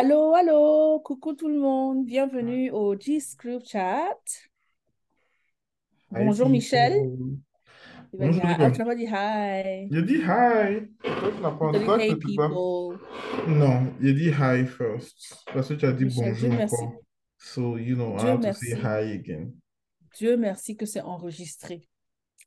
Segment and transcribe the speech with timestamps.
[0.00, 4.14] Allô, allô, coucou tout le monde, bienvenue au G-Script Chat.
[6.12, 6.92] hi, Bonjour Michel.
[8.12, 8.60] Il va dire, Bonjour.
[8.60, 9.88] ah, tu n'as pas dit hi.
[9.90, 10.86] J'ai dit hi.
[11.02, 12.48] Toi, tu n'as pas Il dit tu pas.
[13.48, 15.44] Non, j'ai dit hi first.
[15.52, 16.84] Parce que tu as dit Michel, Dieu bonjour merci.
[17.36, 19.50] So, you know, I Dieu have to say hi again.
[20.16, 21.88] Dieu merci que c'est enregistré.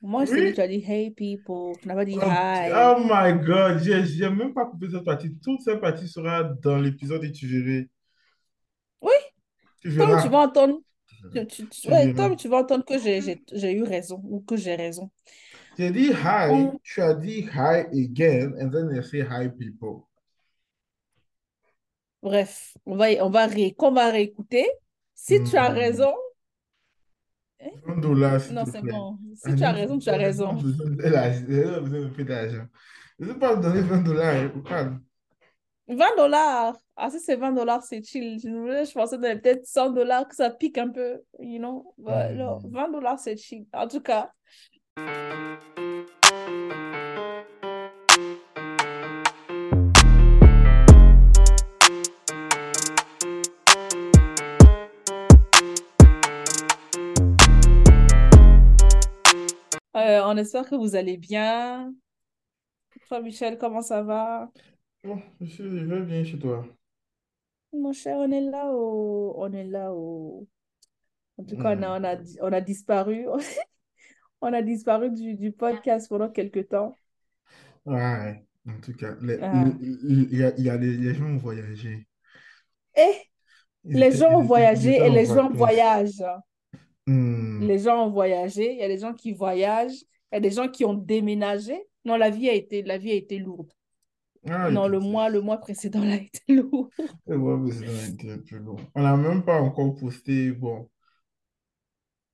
[0.01, 0.53] Moi, Oui?
[0.53, 2.93] tu as dit hey people, tu n'as pas dit Oh, hi?
[2.93, 5.35] oh my God, j'ai même pas coupé cette partie.
[5.39, 7.85] Toute cette partie sera dans l'épisode et tu verras.
[9.01, 9.13] Oui,
[9.81, 10.81] Tu toi, tu vas entendre.
[11.33, 15.11] Tu, tu- ouais, toi, tu vas entendre que j'ai eu raison ou que j'ai raison.
[15.77, 20.07] J'ai dit hi, On- tu as dit hi again, and then you say hi people.
[22.23, 24.67] bref, on va, on va ré, qu'on va réécouter.
[25.15, 25.71] Si tu as Hmm.
[25.71, 26.13] raison,
[27.61, 27.69] hein?
[27.85, 29.17] 20 dollars, Non, c'est bon.
[29.35, 30.57] Si tu as raison, tu as raison.
[30.57, 30.63] j'ai
[31.63, 32.65] pas besoin de d'argent.
[33.19, 35.01] Je ne vais pas me donner 20 dollars, au calme.
[35.87, 36.75] 20 dollars.
[36.95, 38.39] Ah, si c'est 20 dollars, c'est chill.
[38.39, 41.93] Je, je pensais peut-être 100 dollars, que ça pique un peu, you know.
[41.97, 42.71] But non, Hmm.
[42.71, 43.65] 20 dollars, c'est chill.
[43.73, 44.31] En tout cas,
[60.01, 61.93] euh, on espère que vous allez bien.
[63.07, 64.51] Toi, Michel, comment ça va?
[65.03, 66.65] Bon, je suis, je vais bien chez toi.
[67.73, 69.33] Mon cher, on est là au...
[69.37, 70.47] On est là au...
[71.37, 73.25] En tout cas, on a, on a, on a disparu.
[74.41, 76.95] On a disparu du, du podcast pendant quelques temps.
[77.85, 79.65] Ouais, en tout cas, Ah.
[79.81, 82.07] il y a, il y a les, les gens ont voyagé.
[83.83, 86.23] Ils les gens ont voyagé et les gens voyagent.
[87.07, 87.61] Hmm.
[87.63, 90.01] Les gens ont voyagé, il y a des gens qui voyagent,
[90.31, 91.81] il y a des gens qui ont déménagé.
[92.05, 93.71] Non, la vie a été, la vie a été lourde.
[94.47, 96.89] Ah, Non, le mois, le mois précédent a été lourd.
[97.29, 98.77] Et ouais, mais c'est un été peu long.
[98.95, 100.51] On n'a même pas encore posté.
[100.51, 100.89] Bon,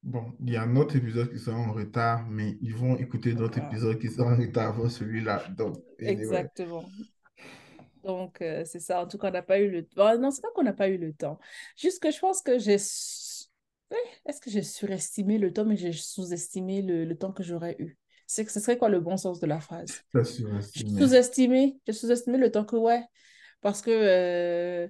[0.03, 3.33] bon, il y a un autre épisode qui sera en retard, mais ils vont écouter
[3.33, 5.43] d'autres Ah, épisodes qui seront en retard avant celui-là.
[5.57, 6.85] Donc, exactement.
[8.03, 9.01] Donc, euh, c'est ça.
[9.01, 10.17] En tout cas, on n'a pas eu le temps.
[10.17, 11.39] Non, c'est pas qu'on n'a pas eu le temps.
[11.75, 12.77] Juste que je pense que j'ai...
[13.91, 17.75] Eh, Est-ce que j'ai surestimé le temps, mais j'ai sous-estimé le, le temps que j'aurais
[17.79, 17.97] eu?
[18.27, 20.03] C'est que ce serait quoi le bon sens de la phrase?
[20.73, 23.03] J'ai sous-estimé, j'ai sous-estimé le temps que, ouais,
[23.61, 24.87] parce que euh,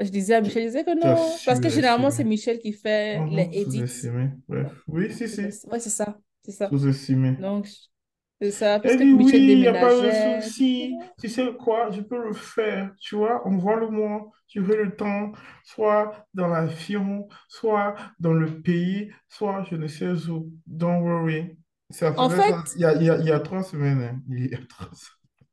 [0.00, 2.24] je disais à Michel, je disais que non, parce que généralement, c'est.
[2.24, 3.90] Michel qui fait les Mhm, edits.
[3.92, 4.30] sous-estimé.
[4.48, 4.72] Bref.
[4.88, 5.42] Oui, si, si.
[5.64, 6.76] Ouais, c'est ça, c'est ça.
[6.78, 7.36] Sous-estimé.
[7.38, 7.68] Donc,
[8.40, 10.96] c'est ça, Elle puisque dit Michel oui, il n'y a pas de souci.
[11.20, 12.92] Tu sais quoi, je peux le faire.
[13.00, 14.30] Tu vois, envoie-le-moi.
[14.48, 15.32] Tu veux le temps,
[15.64, 20.50] soit dans l'avion, soit dans le pays, soit je ne sais où.
[20.66, 21.56] Don't worry.
[21.90, 22.28] Ça En
[22.76, 24.00] il y a, il y a, il y a trois semaines.
[24.02, 24.20] hein.
[24.28, 24.88] Il y a trois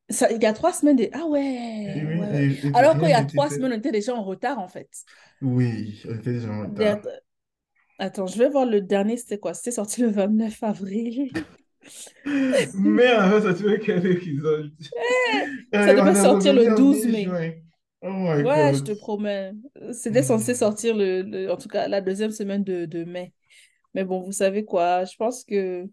[0.10, 1.10] ça, il y a trois semaines, de...
[1.14, 1.32] ah semaines.
[1.32, 2.48] ouais, Oui, ouais, ouais.
[2.64, 4.90] et, et Alors qu'il y a trois semaines, on était déjà en retard, en fait.
[5.42, 7.00] Oui, on était déjà en retard.
[8.00, 9.54] Attends, je vais voir le dernier, c'était quoi?
[9.54, 11.32] C'était sorti le 29 avril.
[12.74, 14.72] Mais en fait, ça tu veux quel épisode?
[15.74, 17.28] Ça Euh, on devait sortir le revenu en 12 mai.
[18.02, 19.54] Oh my Ouais, je te promets.
[19.92, 20.56] C'était censé Hmm.
[20.56, 23.34] sortir le, le- en tout cas la deuxième semaine de, de mai.
[23.94, 25.88] Mais bon, vous savez quoi, je pense que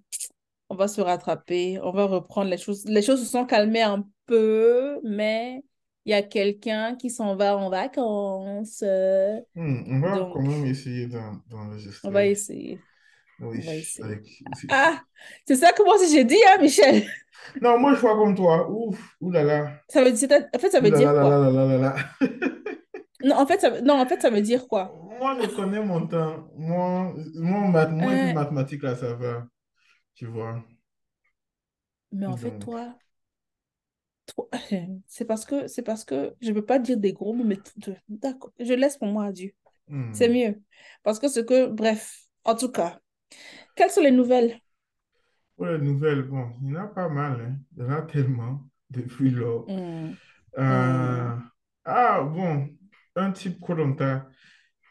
[0.71, 2.85] on va se rattraper, on va reprendre les choses.
[2.87, 5.63] Les choses se sont calmées un peu, mais
[6.05, 8.83] il y a quelqu'un qui s'en va en vacances.
[9.55, 11.41] Hmm, on va quand même essayer d'en-
[12.03, 12.31] on va d'enregistrer.
[12.31, 12.81] essayer.
[13.41, 13.85] Oui, avec...
[13.85, 14.03] c'est-
[14.55, 15.01] c'est- Ah,
[15.47, 17.05] c'est ça que moi j'ai dit, hein, Michel.
[17.61, 18.71] Non, moi, je vois comme toi.
[18.71, 19.81] Ouf, oulala.
[19.89, 21.49] Ça veut dire, en fait, ça veut dire quoi?
[23.23, 24.93] Non, en fait, ça, veut- non, en fait, ça veut dire quoi?
[25.19, 26.49] Moi, je connais mon temps.
[26.57, 29.47] Moi, moi, math- moi Euh, mathématiques, là, ça va.
[30.15, 30.63] Tu vois.
[32.13, 32.95] mais en fait, toi,
[34.27, 34.49] Trop-
[35.07, 37.59] C'est parce que c'est parce que je peux pas dire des gros mots, mais
[38.09, 39.53] d'accord, je laisse pour moi à Dieu.
[40.13, 40.33] C'est hmm.
[40.33, 40.63] mieux.
[41.03, 43.01] Parce que ce que, bref, en tout cas,
[43.77, 44.61] quelles sont les nouvelles?
[45.57, 47.41] Pour les nouvelles, bon, il y en a pas mal.
[47.41, 47.57] hein.
[47.77, 49.67] Il y en a tellement depuis lors.
[49.67, 50.17] Hmm,
[50.59, 51.31] Euh,
[51.85, 52.69] Ah, bon,
[53.17, 53.77] un type koh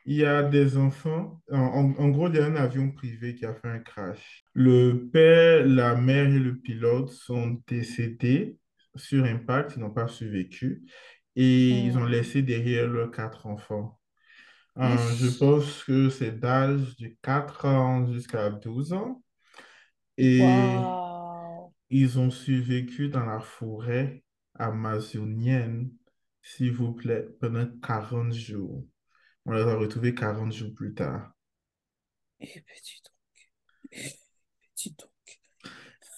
[0.05, 1.41] Il y a des enfants.
[1.51, 4.43] En, en- en gros, il y a un avion privé qui a fait un crash.
[4.53, 8.57] Le père, la mère et le pilote sont décédés
[8.95, 9.73] sur impact.
[9.77, 10.83] Ils n'ont pas survécu.
[11.35, 13.99] Et ils ont laissé derrière leurs quatre enfants.
[14.79, 19.21] Euh, je pense que c'est d'âge de 4 ans jusqu'à 12 ans.
[20.17, 21.73] Et Waouh.
[21.89, 24.23] ils ont survécu dans la forêt
[24.55, 25.89] amazonienne,
[26.41, 28.85] s'il vous plaît, pendant 40 jours.
[29.45, 31.33] On les a retrouvés 40 jours plus tard.
[32.39, 33.49] Eh, petit truc.
[33.91, 34.19] Eh,
[34.75, 35.11] petit truc.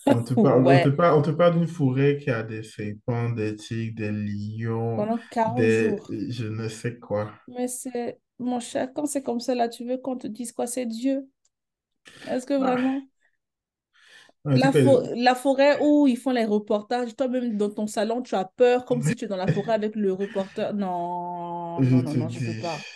[0.08, 2.64] On te parle, on te Ouais, parle, on te parle d'une forêt qui a des
[2.64, 6.10] serpents, des tigres, des lions, pendant 40 des jours.
[6.10, 7.34] je ne sais quoi.
[7.48, 10.68] Mais c'est, mon cher, quand c'est comme ça, là, tu veux qu'on te dise quoi?
[10.68, 11.30] C'est Dieu.
[12.28, 13.08] Est-ce que Ah, vraiment?
[14.54, 18.46] La, fo- la forêt où ils font les reportages, toi-même dans ton salon, tu as
[18.46, 20.74] peur comme si tu es dans la forêt avec le reporter?
[20.74, 22.58] Non, je non, non, non, je peux dis.
[22.58, 22.90] pas.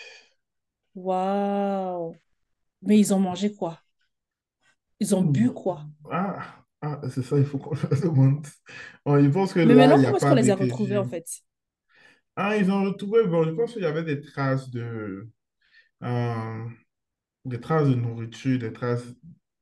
[0.95, 2.19] Waouh.
[2.83, 3.81] Mais ils ont mangé quoi?
[5.01, 5.85] Ils ont bu quoi?
[6.12, 8.45] Ah, ah, c'est ça, il faut qu'on le demande.
[9.06, 11.25] Bon, pense que Mais là, maintenant, comment est-ce qu'on les a retrouvés en fait?
[12.41, 15.30] Ah, ils ont retrouvé, bon, je pense qu'il y avait des traces de,
[16.03, 16.65] euh,
[17.45, 19.06] des traces de nourriture, des traces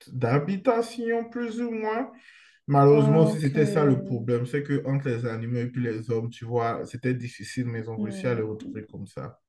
[0.07, 2.11] d'habitation, plus ou moins.
[2.67, 6.29] Malheureusement, Ah, c'était ça le problème, c'est que entre les animaux et puis les hommes,
[6.31, 9.39] tu vois, c'était difficile, mais ils ont réussi à les retrouver comme ça.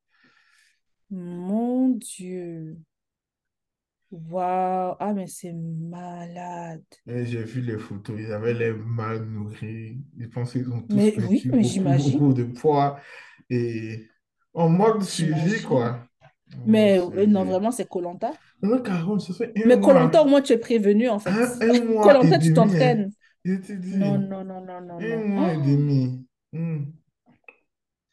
[1.11, 2.79] Mon Dieu.
[4.11, 4.97] Waouh.
[4.99, 6.83] Ah, mais c'est malade.
[7.07, 9.99] Et j'ai vu les photos, ils avaient l'air mal nourris.
[10.19, 12.19] Je pense qu'ils ont tous Mais oui, mais beaucoup, j'imagine.
[12.19, 13.01] beaucoup de poids
[13.51, 14.09] et
[14.55, 16.05] on manque de suivi, quoi.
[16.67, 17.87] Mais euh, non, vraiment, c'est
[18.63, 19.91] Le 40, ça fait un Mais mois,
[20.23, 21.31] au moins, tu es prévenu en fait.
[21.63, 23.11] et tu t'entraînes.
[23.45, 25.29] Je te dis, Non, non, non, non, non, un non.
[25.29, 26.27] mois et Oh, demi.
[26.53, 26.85] Hmm.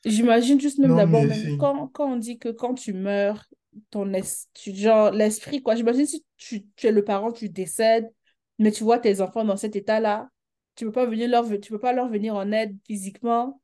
[0.06, 1.24] J'imagine juste même Non, d'abord,
[1.58, 3.46] quand, quand on dit que quand tu meurs,
[3.90, 5.76] ton es- tu- genre l'esprit, quoi.
[5.76, 8.12] J'imagine si tu, tu es le parent, tu décèdes,
[8.60, 10.30] mais tu vois tes enfants dans cet état-là,
[10.76, 13.62] tu peux pas venir leur, tu peux pas leur venir en aide physiquement.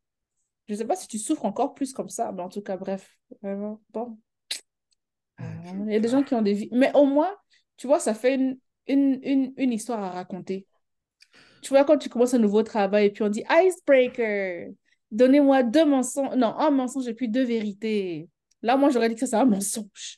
[0.68, 3.18] Je sais pas si tu souffres encore plus comme ça, mais en tout cas, bref,
[3.42, 4.18] vraiment, bon.
[5.38, 5.44] Ah.
[5.88, 7.36] Il y a des gens qui ont des vies, mais au moins,
[7.78, 10.68] tu vois, ça fait une, une, une, une histoire à raconter.
[11.62, 14.70] Tu vois, quand tu commences un nouveau travail et puis on dit icebreaker,
[15.12, 18.30] donnez-moi deux mensonges, non, un mensonge et puis deux vérités.
[18.62, 20.18] Là, moi, j'aurais dit que c'est un mensonge.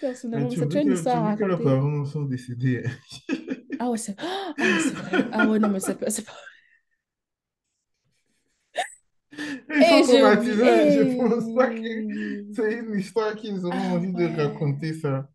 [0.00, 0.60] Personnellement, tu
[0.92, 1.64] histoire à oublies que leurs raconter.
[1.64, 2.84] parents sont décédés.
[3.78, 5.28] Ah ouais, c'est ah vrai.
[5.32, 6.06] Ah ouais, non, mais c'est pas...
[9.76, 10.92] Ils sont traumatisés.
[10.92, 15.28] Je pense pas que c'est une histoire qu'ils auront Ah envie de raconter ça.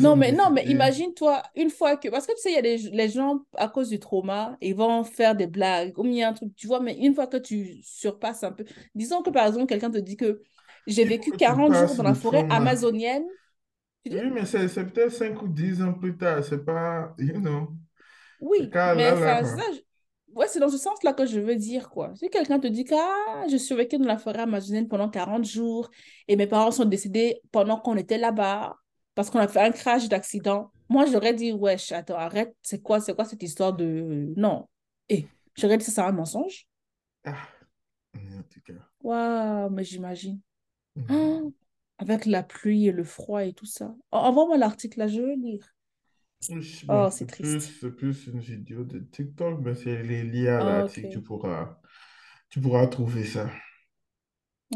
[0.00, 2.08] Non, mais non, mais imagine-toi, une fois que...
[2.08, 4.74] Parce que tu sais, il y a des les gens, à cause du trauma, ils
[4.74, 7.26] vont faire des blagues, ou il y a un truc, tu vois, mais une fois
[7.26, 8.64] que tu surpasses un peu...
[8.94, 10.42] Disons que, par exemple, quelqu'un te dit que
[10.86, 12.56] j'ai vécu que tu 40 jours dans la forêt trauma.
[12.56, 13.24] amazonienne.
[14.04, 16.42] Dis, Oui, mais c'est peut-être 5 ou 10 ans plus tard.
[16.42, 17.68] C'est pas, you know,
[18.42, 19.62] oui, là, mais là, ça,
[20.34, 22.12] ouais, c'est dans ce sens-là que je veux dire, quoi.
[22.16, 25.44] Si quelqu'un te dit que ah, je suis vécu dans la forêt amazonienne pendant 40
[25.44, 25.90] jours
[26.26, 28.76] et mes parents sont décédés pendant qu'on était là-bas
[29.14, 33.00] parce qu'on a fait un crash d'accident, moi, j'aurais dit, wesh, attends, arrête, c'est quoi,
[33.00, 34.32] c'est quoi cette histoire de...
[34.36, 34.68] Non.
[35.08, 35.26] Et
[35.56, 36.66] j'aurais dit, ça, c'est un mensonge.
[37.24, 37.36] Ah,
[38.14, 38.74] en tout cas.
[39.02, 40.40] Waouh, mais j'imagine.
[41.08, 41.52] Ah, Mhm.
[41.98, 43.94] avec la pluie et le froid et tout ça.
[44.10, 45.74] En- Envoie-moi l'article là, je veux lire.
[46.88, 47.60] Oh, c'est triste.
[47.80, 51.08] c'est plus une vidéo de TikTok, mais c'est lié à Ah, l'article.
[51.10, 51.78] Tu pourras,
[52.50, 53.48] tu pourras trouver ça.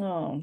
[0.00, 0.42] Oh.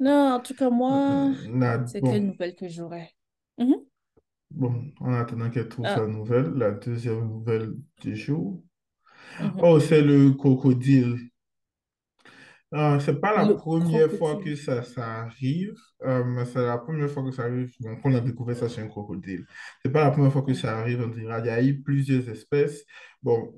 [0.00, 3.14] Non, en tout cas, moi, Euh, là, c'est quelle nouvelle que j'aurais?
[3.58, 3.76] Mhm.
[4.50, 8.62] bon, en attendant qu'elle trouve sa Ah, nouvelle, la deuxième nouvelle du jour.
[9.38, 9.62] mhm.
[9.62, 11.30] Oh, c'est le crocodile.
[12.74, 16.76] Euh, c'est pas la Le première fois que ça, ça arrive, euh, mais c'est la
[16.78, 19.46] première fois que ça arrive, bon, qu'on a découvert ça chez un crocodile.
[19.82, 21.42] C'est pas la première fois que ça arrive en général.
[21.44, 22.84] Il y a eu plusieurs espèces.
[23.22, 23.54] Bon,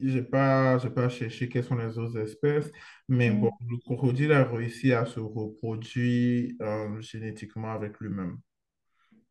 [0.00, 2.70] j'ai pas, j'ai pas cherché quelles sont les autres espèces,
[3.08, 3.68] mais bon, Mhm.
[3.68, 8.38] le crocodile a réussi à se reproduire euh, génétiquement avec lui-même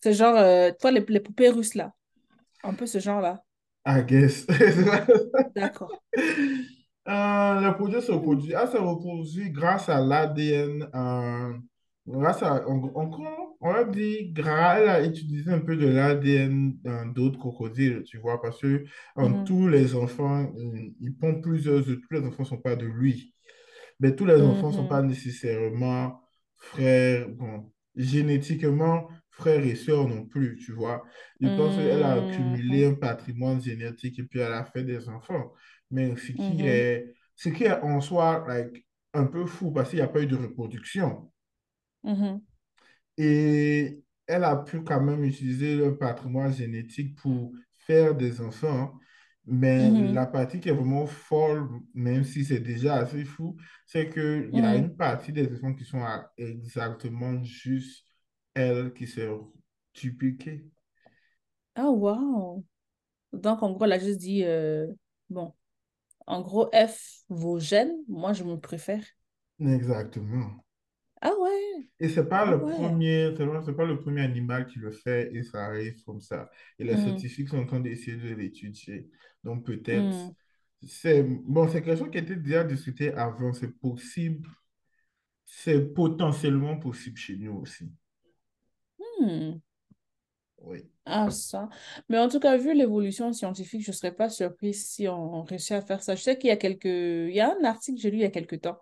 [0.00, 1.92] C'est genre, euh, toi, les, les poupées russes, là,
[2.64, 3.44] un peu ce genre-là.
[3.86, 4.44] I guess.
[5.54, 6.00] D'accord.
[7.08, 11.54] Euh, le produit se reproduit, ah, se reproduit grâce à l'ADN, euh,
[12.06, 13.10] grâce à, on, on,
[13.60, 16.76] on va dire, grâce, elle a utilisé un peu de l'ADN
[17.14, 18.84] d'autres crocodiles, tu vois, parce que
[19.16, 19.46] Mhm.
[19.46, 20.52] tous les enfants,
[21.00, 23.34] ils pondent plusieurs œufs, tous les enfants ne sont pas de lui.
[24.00, 25.02] Mais tous les enfants ne sont pas Mhm.
[25.02, 26.20] nécessairement
[26.56, 31.04] frères, bon, génétiquement frères et sœurs non plus, tu vois.
[31.40, 32.86] Je pense qu'elle a accumulé Mhm.
[32.86, 35.52] un patrimoine génétique et puis elle a fait des enfants.
[35.90, 36.66] Mais ce qui Mhm.
[36.66, 40.22] est, ce qui est en soi, like, un peu fou parce qu'il n'y a pas
[40.22, 41.30] eu de reproduction.
[42.02, 42.46] Mhm.
[43.16, 48.98] Et elle a pu quand même utiliser le patrimoine génétique pour faire des enfants.
[49.46, 50.08] Mais Mhm.
[50.08, 54.60] la partie qui est vraiment folle, même si c'est déjà assez fou, c'est qu'il y
[54.60, 58.04] a une partie des enfants qui sont à exactement juste
[58.54, 59.28] elle qui s'est
[59.94, 60.64] dupliquée.
[61.76, 62.64] Ah, wow.
[63.32, 64.88] Donc, en gros, elle a juste dit, euh,
[65.30, 65.54] bon,
[66.28, 69.04] en gros, F, vos gènes, moi, je me préfère.
[69.60, 70.64] Exactement.
[71.22, 72.68] Ah ouais, Et c'est pas ah le ouais.
[72.68, 76.48] premier, c'est pas le premier animal qui le fait et ça arrive comme ça.
[76.78, 76.96] Et les Mhm.
[76.96, 79.10] scientifiques sont en train d'essayer de l'étudier.
[79.44, 80.34] Donc peut-être, Mhm.
[80.86, 83.52] c'est bon, c'est quelque chose qui était déjà discuté avant.
[83.52, 84.48] C'est possible,
[85.46, 87.90] c'est potentiellement possible chez nous aussi.
[88.98, 89.58] Hmm.
[90.58, 90.88] Oui.
[91.10, 91.70] Ah, ça.
[92.10, 95.72] Mais en tout cas, vu l'évolution scientifique, je ne serais pas surprise si on réussit
[95.72, 96.14] à faire ça.
[96.14, 96.84] Je sais qu'il y a quelques...
[96.84, 98.78] Il y a un article que j'ai lu il y a quelques temps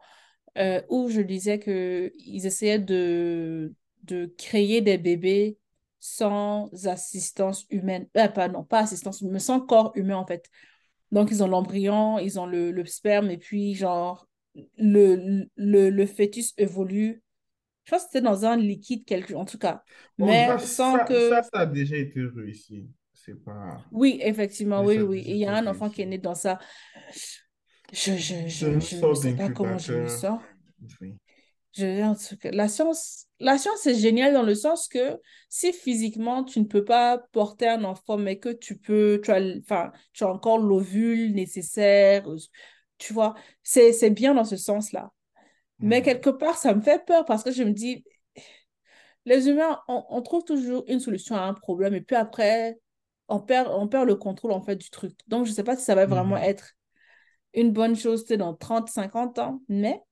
[0.59, 3.75] euh, où je disais qu'ils essayaient de...
[4.03, 5.59] de créer des bébés
[6.01, 8.09] sans assistance humaine.
[8.17, 10.51] Euh, pas, non, pas assistance mais sans corps humain, en fait.
[11.13, 14.29] Donc, ils ont l'embryon, ils ont le, le sperme, et puis, genre,
[14.79, 17.23] le, le, le fœtus évolue.
[17.87, 19.35] Je pense que c'était dans un liquide, quelque...
[19.35, 19.83] en tout cas.
[20.19, 22.89] Oh, ça, Mais sans ça, ça, que ça a déjà été réussi.
[23.13, 25.23] C'est pas, Oui, effectivement, mais oui, ça oui.
[25.27, 26.59] il y a un enfant qui est né dans ça.
[27.93, 30.09] Je, je, C'est je, je ne sorte sais pas comment je me d'incubateur.
[30.09, 30.41] sens.
[31.01, 31.19] Oui.
[31.75, 35.73] Je, en tout cas, la science, la science est géniale dans le sens que si
[35.75, 39.93] physiquement tu ne peux pas porter un enfant, mais que tu peux, tu as, enfin,
[40.15, 42.25] tu as encore l'ovule nécessaire,
[42.99, 45.13] tu vois, c'est bien dans ce sens-là.
[45.81, 46.03] Mais Mhm.
[46.03, 48.05] quelque part, ça me fait peur parce que je me dis,
[49.25, 52.79] les humains, on, on trouve toujours une solution à un problème et puis après,
[53.29, 55.19] on perd, on perd le contrôle en fait du truc.
[55.27, 56.43] Donc, je ne sais pas si ça va vraiment Mhm.
[56.43, 56.73] être
[57.55, 60.03] une bonne chose, tu sais, dans 30 50 ans, mais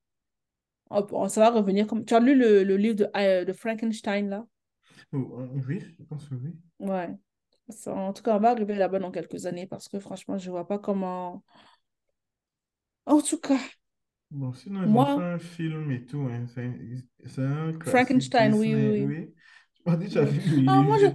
[0.90, 2.04] on- on- ça va revenir comme...
[2.04, 4.46] Tu as lu le, le livre de, euh, de Frankenstein, là?
[5.12, 6.54] Oh, euh, Oui, je pense que oui.
[6.78, 7.08] Ouais.
[7.88, 10.66] En tout cas, on va arriver là-bas dans quelques années parce que franchement, je vois
[10.68, 11.42] pas comment...
[13.06, 13.58] En tout cas,
[14.30, 16.46] Bon, sinon, ils ont fait moi, un film et tout, hein.
[16.46, 19.34] C'est un, classique Frankenstein, oui, oui, oui.
[19.74, 20.38] Tu m'as dit tu as oui.
[20.38, 21.06] vu Ah, moi, je...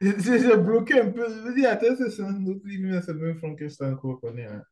[0.00, 1.26] J'ai bloqué un peu.
[1.28, 4.46] Je me dis, attends, c'est un autre livre, mais c'est le même Frankenstein qu'on connaît.
[4.46, 4.62] hein.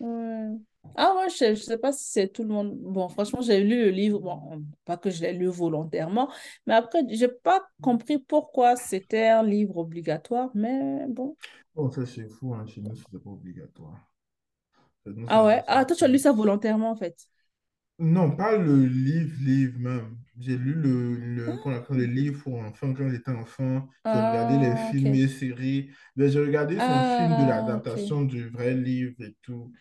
[0.00, 0.58] ouais.
[0.96, 2.76] Ah, moi, je, je sais pas si c'est tout le monde...
[2.80, 4.18] Bon, franchement, j'ai lu le livre.
[4.18, 6.28] Bon, pas que je l'ai lu volontairement,
[6.66, 11.36] mais après, j'ai pas compris pourquoi c'était un livre obligatoire, mais bon.
[11.76, 12.66] Bon, ça, c'est fou, hein.
[12.66, 14.11] Chez nous, c'était pas obligatoire.
[15.06, 15.62] Nous, Ah ouais?
[15.66, 17.28] Ah, toi, tu as lu ça volontairement, en fait?
[17.98, 20.18] Non, pas le livre, livre même.
[20.38, 23.88] J'ai lu le, le, appelle le livre pour enfants quand j'étais enfant.
[24.12, 25.90] J'ai regardé les Ah, films et séries.
[26.16, 29.72] Mais j'ai regardé son film de Ah, l'adaptation du vrai livre et tout.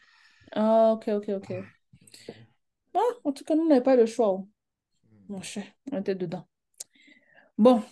[0.56, 1.52] Ah, ok, ok, ok.
[2.94, 4.48] Bon, en tout cas, nous, on n'avait pas le choix, oh,
[5.30, 5.66] mon cher.
[5.92, 6.48] On était dedans.
[7.58, 7.84] Bon,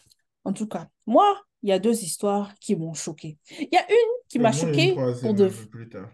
[0.45, 3.38] en tout cas, moi, il y a deux histoires qui m'ont choquée.
[3.59, 5.51] Il y a une qui m'a choquée pour de...
[5.69, 6.09] plus tard.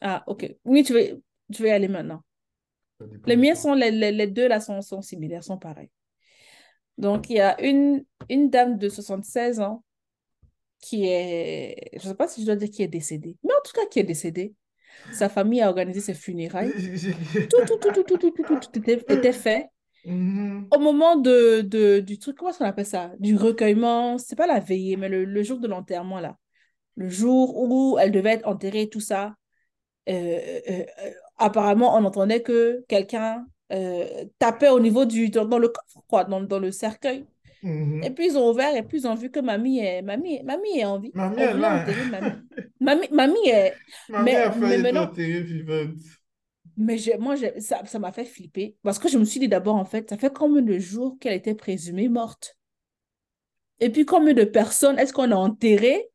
[0.00, 0.54] Ah, ok.
[0.64, 1.22] Oui, tu veux,
[1.52, 2.22] tu veux y aller maintenant.
[3.26, 5.90] Les miens sont, les, les, deux là sont, sont similaires, sont pareils.
[6.98, 9.84] Donc, il y a une, une dame de 76 ans
[10.80, 13.62] qui est, je ne sais pas si je dois dire qui est décédée, mais en
[13.64, 14.54] tout cas qui est décédée.
[15.12, 16.72] Sa famille a organisé ses funérailles.
[17.50, 18.78] tout, tout, tout, tout, tout, tout, tout,
[19.12, 19.66] était, fait.
[20.06, 23.12] Au moment de, de, du truc, comment est-ce qu'on appelle ça?
[23.18, 26.38] Du recueillement, c'est pas la veillée, mais le, le jour de l'enterrement, là.
[26.94, 29.34] Le jour où elle devait être enterrée, tout ça.
[30.08, 33.46] Euh, euh, euh, apparemment, on entendait que quelqu'un
[34.38, 37.24] tapait au niveau du, dans, dans le coffre, quoi, dans, dans le cercueil.
[37.62, 38.14] Et mhm.
[38.14, 40.84] puis, ils ont ouvert et puis ils ont vu que mamie est, mamie, mamie est
[40.84, 41.10] en vie.
[41.14, 41.84] Mamie est là.
[42.10, 42.32] mamie.
[42.80, 43.74] Mamie, mamie est...
[44.08, 45.10] Mamie Mais, a mais maintenant,
[46.76, 48.76] mais j'ai- moi, j'ai- ça, ça m'a fait flipper.
[48.82, 51.32] Parce que je me suis dit d'abord, en fait, ça fait combien de jours qu'elle
[51.32, 52.56] était présumée morte?
[53.80, 56.08] Et puis, combien de personnes est-ce qu'on a enterrées?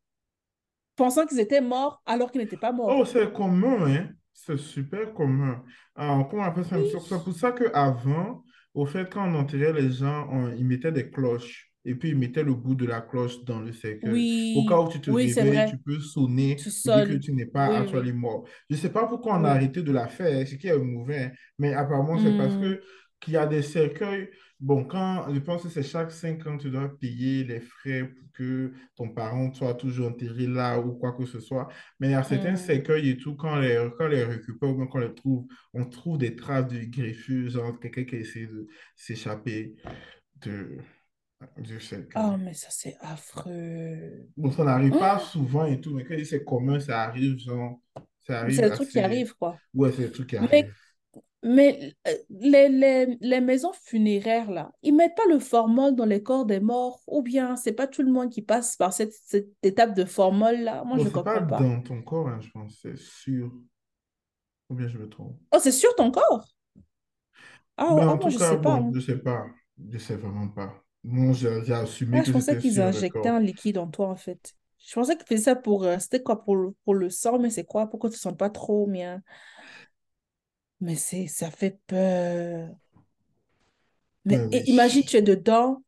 [1.01, 3.05] Pensant qu'ils étaient morts alors qu'ils n'étaient pas Oh, morts?
[3.05, 4.09] c'est commun, hein?
[4.33, 5.63] C'est super commun.
[5.95, 6.77] Alors, comment on appelle ça?
[6.77, 7.01] Oui.
[7.07, 8.43] C'est pour ça qu'avant,
[8.73, 11.71] au fait, quand on enterrait les gens, on- ils mettaient des cloches.
[11.85, 14.27] Et puis, ils mettaient le bout de la cloche dans le cercueil.
[14.53, 17.33] Au cas Oui, où tu te oui, réveilles, tu peux sonner Tu dire que tu
[17.33, 18.47] n'es pas Oui, actuellement oui, mort.
[18.69, 19.51] Je ne sais pas pourquoi on a oui.
[19.51, 22.81] arrêté de la faire, ce qui est mauvais, mais apparemment, c'est parce Hmm, que
[23.19, 24.29] qu'il y a des cercueils.
[24.61, 28.31] Bon, quand je pense que c'est chaque cinq ans, tu dois payer les frais pour
[28.31, 31.67] que ton parent soit toujours enterré là ou quoi que ce soit.
[31.99, 32.57] Mais il y a certains hmm.
[32.57, 35.85] cercueils et tout, quand on les, quand les récupère ou quand on les trouve, on
[35.85, 39.73] trouve des traces de greffure, genre quelqu'un qui a essayé de s'échapper
[40.45, 40.77] de,
[41.57, 42.23] du cercueil.
[42.23, 44.27] Oh, mais ça, c'est affreux.
[44.37, 47.81] Bon, ça n'arrive pas Oh, souvent et tout, mais quand c'est commun, ça arrive, genre,
[47.95, 49.57] ça c'est arrive le truc qui arrive, quoi.
[49.73, 50.73] Ouais, c'est des trucs qui Mais arrivent.
[51.43, 56.21] Mais euh, les, les, les maisons funéraires, là, ils mettent pas le formol dans les
[56.21, 59.49] corps des morts, ou bien c'est pas tout le monde qui passe par cette, cette
[59.63, 60.83] étape de formol, là?
[60.83, 61.67] Moi, Bon, je pas comprends pas.
[61.67, 63.51] dans ton corps, hein, je pense, c'est sur.
[64.69, 65.39] Ou bien je me trompe.
[65.51, 66.45] Oh, c'est sur ton corps?
[67.77, 68.75] Ah, Mais en moi, je cas, sais pas.
[68.75, 68.93] hein.
[68.93, 69.45] je sais pas.
[69.91, 70.83] Je sais vraiment pas.
[71.03, 74.53] Moi, j'ai assumé Ah, que je pensais qu'ils injectaient un liquide en toi, en fait.
[74.79, 75.83] Je pensais qu'ils faisaient ça pour...
[75.83, 76.43] euh, c'était quoi?
[76.43, 77.87] Pour, pour le sang, mais c'est quoi?
[77.87, 79.21] Pour que tu ne sentes pas trop bien?
[80.81, 82.75] Mais c'est, ça fait peur.
[84.25, 84.51] Mais Mais oui.
[84.51, 85.83] i- imagine, tu es dedans,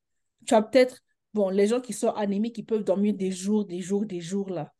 [0.45, 0.99] tu as peut-être...
[1.33, 4.49] Bon, les gens qui sont anémiques, ils peuvent dormir des jours, des jours, des jours,
[4.51, 4.71] là.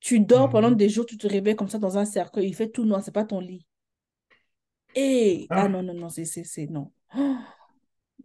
[0.00, 0.76] Tu dors pendant Mhm.
[0.76, 3.12] des jours, tu te réveilles comme ça dans un cercueil, il fait tout noir, c'est
[3.12, 3.66] pas ton lit.
[4.94, 5.50] Et...
[5.54, 6.66] Ah Ah, non, non, non, c'est, c'est, c'est...
[6.66, 6.92] Non.
[7.14, 7.38] Oh,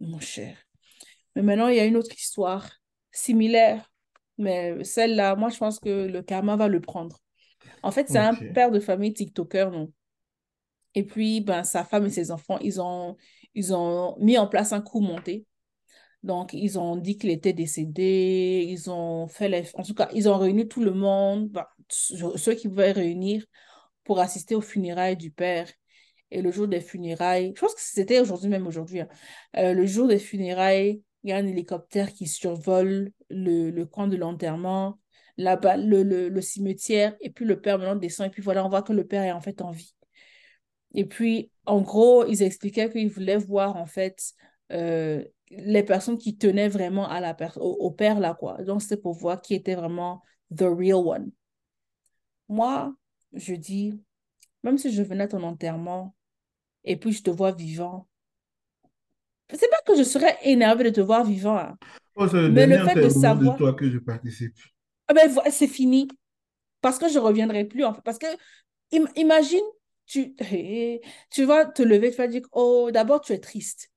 [0.00, 0.56] mon cher.
[1.34, 2.70] Mais maintenant, il y a une autre histoire
[3.12, 3.90] similaire.
[4.38, 7.18] Mais celle-là, moi, je pense que le karma va le prendre.
[7.82, 9.92] En fait, c'est un père de famille TikToker, non?
[10.98, 13.16] Et puis, ben, sa femme et ses enfants, ils ont,
[13.54, 15.46] ils ont mis en place un coup monté.
[16.24, 18.66] Donc, ils ont dit qu'il était décédé.
[18.68, 19.62] Ils ont fait les...
[19.74, 23.44] En tout cas, ils ont réuni tout le monde, ben, ceux qui pouvaient réunir
[24.02, 25.68] pour assister aux funérailles du père.
[26.32, 29.08] Et le jour des funérailles, je pense que c'était aujourd'hui, même aujourd'hui, hein.
[29.56, 34.16] Euh, le jour des funérailles, il y a un hélicoptère qui survole le, le de
[34.16, 34.98] l'enterrement,
[35.36, 38.92] le, le cimetière, et puis le père maintenant descend, et puis voilà, on voit que
[38.92, 39.94] le père est en fait en vie.
[40.94, 44.32] Et puis, en gros, ils expliquaient qu'ils voulaient voir, en fait,
[44.72, 48.62] euh, les personnes qui tenaient vraiment à la au, au père, là, quoi.
[48.64, 50.22] Donc, c'était pour voir qui était vraiment
[50.54, 51.30] the real one.
[52.50, 52.94] Moi,
[53.32, 54.02] je dis,
[54.64, 56.14] même si je venais à ton enterrement,
[56.84, 58.08] et puis je te vois vivant,
[59.52, 61.78] c'est pas que je serais énervée de te voir vivant, hein,
[62.16, 64.54] Oh, c'est le mais le fait de savoir, toi que je participe.
[65.08, 66.08] ah ben, c'est fini,
[66.80, 68.02] parce que je reviendrai plus, en fait.
[68.02, 68.26] Parce que,
[68.94, 69.64] im- imagine,
[70.08, 70.34] tu,
[71.30, 73.90] tu vas te lever, tu vas dire, oh, d'abord, tu es triste.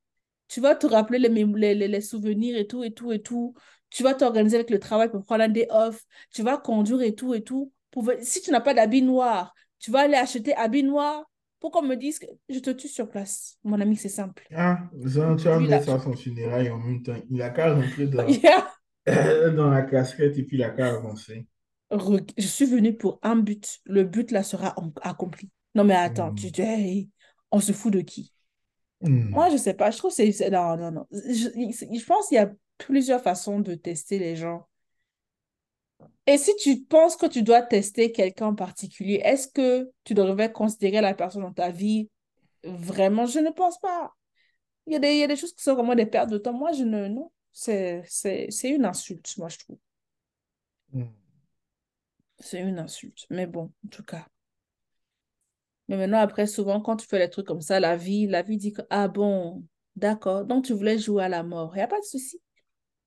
[0.47, 3.55] Tu vas te rappeler les, les, les, souvenirs et tout, et tout, et tout.
[3.89, 6.05] Tu vas t'organiser avec le travail pour prendre un day off.
[6.33, 7.71] Tu vas conduire et tout, et tout.
[7.89, 8.09] Pour...
[8.21, 11.23] Si tu n'as pas d'habit noir, tu vas aller acheter habit noir
[11.59, 13.57] pour qu'on me dise que je te tue sur place.
[13.63, 14.45] Mon ami, c'est simple.
[14.53, 17.15] Ah, Jean, tu as là, ça à son funérail en même temps.
[17.29, 18.67] Il a qu'à rentrer dans, Yeah.
[19.51, 21.47] dans la casquette et puis il a qu'à avancer.
[22.37, 23.79] Je suis venue pour un but.
[23.85, 25.49] Le but, là, sera accompli.
[25.75, 26.51] Non, mais attends, tu Hmm.
[26.51, 27.09] dis, hey,
[27.51, 28.33] on se fout de qui?
[29.31, 29.51] Moi, Hmm.
[29.51, 29.91] je sais pas.
[29.91, 30.49] Je trouve que c'est...
[30.49, 31.07] Non, non, non.
[31.11, 34.67] Je, je pense qu'il y a plusieurs façons de tester les gens.
[36.27, 40.51] Et si tu penses que tu dois tester quelqu'un en particulier, est-ce que tu devrais
[40.51, 42.09] considérer la personne dans ta vie?
[42.63, 44.13] Vraiment, je ne pense pas.
[44.87, 46.37] Il y a des, il y a des choses qui sont vraiment des pertes de
[46.37, 46.53] temps.
[46.53, 47.07] Moi, je ne...
[47.07, 48.03] Non, c'est
[48.63, 49.77] une insulte, moi, je trouve.
[50.93, 51.07] Hmm.
[52.39, 53.25] C'est une insulte.
[53.29, 54.27] Mais bon, en tout cas.
[55.91, 58.55] Mais maintenant, après, souvent, quand tu fais des trucs comme ça, la vie, la vie
[58.55, 59.65] dit que, ah bon,
[59.97, 61.73] d'accord, donc tu voulais jouer à la mort.
[61.73, 62.39] Il n'y a pas de souci.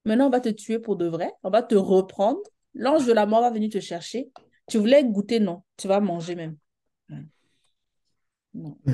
[0.04, 1.32] Maintenant, on va te tuer pour de vrai.
[1.44, 2.40] On va te reprendre.
[2.74, 4.28] L'ange de la mort va venir te chercher.
[4.68, 5.62] Tu voulais goûter, non.
[5.78, 6.58] Tu vas manger même.
[8.52, 8.76] Non.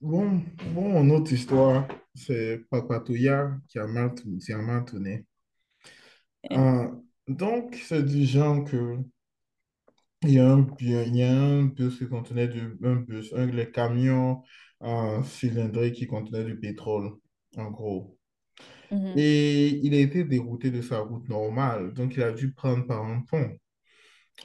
[0.00, 0.42] Bon,
[0.74, 4.12] bon, autre histoire, c'est Papatouya qui a mal,
[4.44, 5.24] qui a mal tourné.
[6.50, 6.90] Hein?
[7.28, 8.96] Euh, donc, c'est du genre que
[10.22, 13.46] il y a un, il y a un bus qui contenait du, un bus, un,
[13.46, 14.42] les camions
[14.82, 17.12] euh, cylindriques qui contenaient du pétrole,
[17.56, 18.18] en gros.
[18.90, 19.12] Mhm.
[19.16, 23.04] Et il a été dérouté de sa route normale, donc il a dû prendre par
[23.04, 23.58] un pont.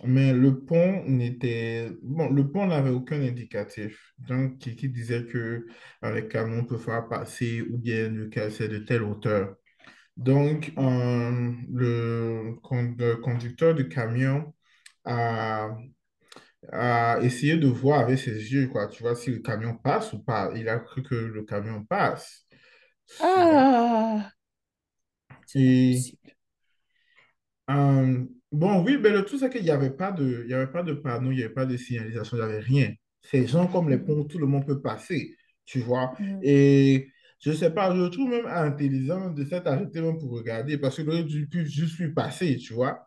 [0.04, 1.90] Mais le pont n'était...
[2.04, 4.14] Bon, le pont n'avait aucun indicatif.
[4.20, 5.66] Donc, qui, qui disait que
[6.04, 9.56] euh, les camions peuvent faire passer ou bien le cas, c'est de telle hauteur.
[10.18, 12.56] Donc, euh, le,
[12.98, 14.54] le conducteur du camion
[16.72, 20.20] a essayé de voir avec ses yeux, quoi, tu vois, si le camion passe ou
[20.24, 20.52] pas.
[20.56, 22.46] Il a cru que le camion passe.
[23.20, 24.32] Ah,
[25.56, 26.18] Et.
[27.70, 30.72] Euh, bon, oui, mais le tout, c'est qu'il n'y avait pas de, il y avait
[30.72, 32.94] pas de panneau, il n'y avait pas de signalisation, il n'y avait rien.
[33.22, 34.06] Ces gens comme les Mhm.
[34.06, 36.14] ponts, tout le monde peut passer, tu vois.
[36.20, 36.42] Mhm.
[36.42, 40.78] Et je ne sais pas, je trouve même intelligent de s'être arrêté même pour regarder,
[40.78, 43.06] parce qu'il aurait dû juste lui passer, tu vois.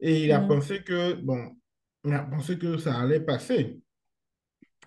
[0.00, 0.42] Et il a Mhm.
[0.42, 1.56] pensé que, bon,
[2.04, 3.80] il a pensé que ça allait passer.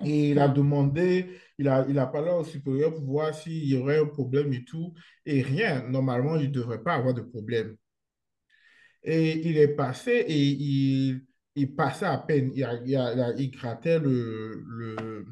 [0.05, 3.75] Et il a demandé, il a, il a parlé au supérieur pour voir s'il y
[3.75, 4.93] aurait un problème et tout.
[5.25, 7.75] Et rien, normalement, il ne devrait pas avoir de problème.
[9.03, 12.51] Et il est passé et il, il passait à peine.
[12.55, 15.25] Il, a- il, a- grattait le, le,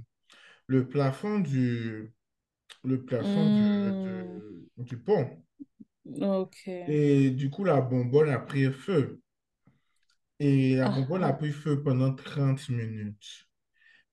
[0.68, 2.14] le plafond du,
[2.84, 4.44] le plafond du, Mhm.
[4.78, 5.44] du, du pont.
[6.86, 9.20] Et du coup, la bonbonne a pris feu.
[10.42, 13.48] Et la Ah, bonbonne a pris feu pendant 30 minutes.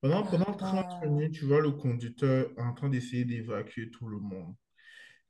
[0.01, 1.07] Pendant, pendant 30 Ah.
[1.07, 4.55] minutes, tu vois le conducteur en train d'essayer d'évacuer tout le monde.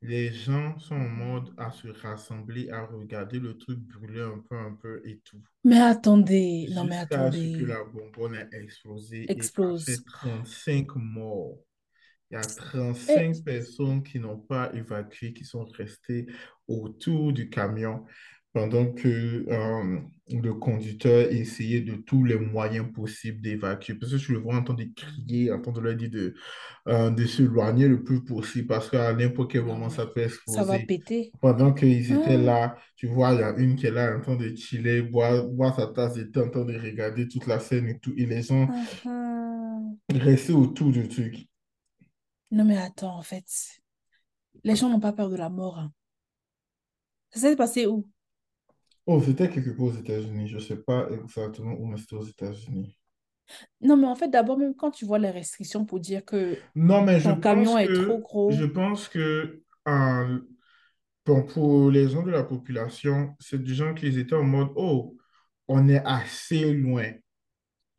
[0.01, 4.57] Les gens sont en mode à se rassembler, à regarder le truc brûler un peu,
[4.57, 5.41] un peu et tout.
[5.63, 10.03] Mais attendez, non mais ce que attendez, la bonbonne ait explosé et ça fait explose.
[10.05, 11.59] 35 morts.
[12.31, 16.27] Il y a Eh, 35 personnes qui n'ont pas évacué, qui sont restées
[16.67, 18.05] autour du camion
[18.53, 23.95] pendant que euh, le conducteur essayait de tous les moyens possibles d'évacuer.
[23.95, 26.33] Parce que je le vois entendre crier, entendre leur dire de,
[26.87, 30.79] euh, de s'éloigner le plus possible parce qu'à n'importe quel moment, ça peut ça va
[30.79, 30.85] exploser.
[30.85, 31.33] péter.
[31.41, 34.21] Pendant qu'ils étaient Ah, là, tu vois, il y a une qui est là en
[34.21, 37.59] train de chiller, boire, boire sa tasse de thé, en train de regarder toute la
[37.59, 38.13] scène et tout.
[38.17, 38.69] Et les gens
[39.05, 39.79] ah.
[40.09, 41.47] restaient autour du truc.
[42.51, 43.45] Non mais attends, en fait,
[44.63, 45.79] les gens n'ont pas peur de la mort.
[45.79, 45.91] hein.
[47.31, 48.07] Ça s'est passé où?
[49.09, 50.47] Oh, c'était quelque part aux États-Unis.
[50.47, 52.95] Je ne sais pas exactement où, mais c'était aux États-Unis.
[53.81, 57.01] Non mais en fait, d'abord, même quand tu vois les restrictions pour dire que Non,
[57.03, 60.39] mais je ton pense camion est trop que, je gros, pense que euh,
[61.25, 65.17] bon, pour les gens de la population, c'est des gens qui étaient en mode, oh,
[65.67, 67.11] on est assez loin.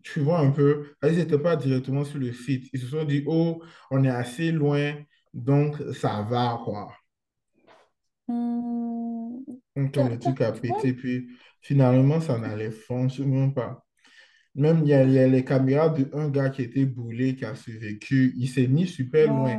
[0.04, 2.68] Tu vois un peu, ils n'étaient pas directement sur le site.
[2.72, 4.94] Ils se sont dit, oh, on est assez loin,
[5.34, 6.92] donc ça va, quoi.
[8.26, 8.89] hmm,
[9.92, 11.28] T'as- truc a pété, puis
[11.60, 13.86] finalement, ça n'allait franchement pas.
[14.54, 17.36] Même, il y a, il y a les caméras de un gars qui était brûlé,
[17.36, 18.34] qui a survécu.
[18.36, 19.58] Il s'est mis super loin.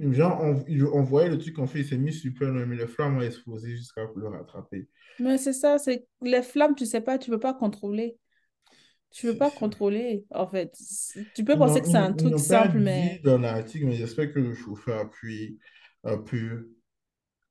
[0.00, 2.86] Genre, on, on voyait le truc qu'on fait, il s'est mis super loin, mais le
[2.86, 4.88] flamme a explosé jusqu'à le rattraper.
[5.18, 8.18] Mais c'est ça, c'est les flammes, tu sais pas, tu peux pas contrôler.
[9.10, 10.76] Tu peux pas contrôler, en fait.
[11.34, 14.54] Tu peux penser que c'est un truc simple, mais dans l'article, mais j'espère que le
[14.54, 15.58] chauffeur a pu,
[16.04, 16.66] a pu,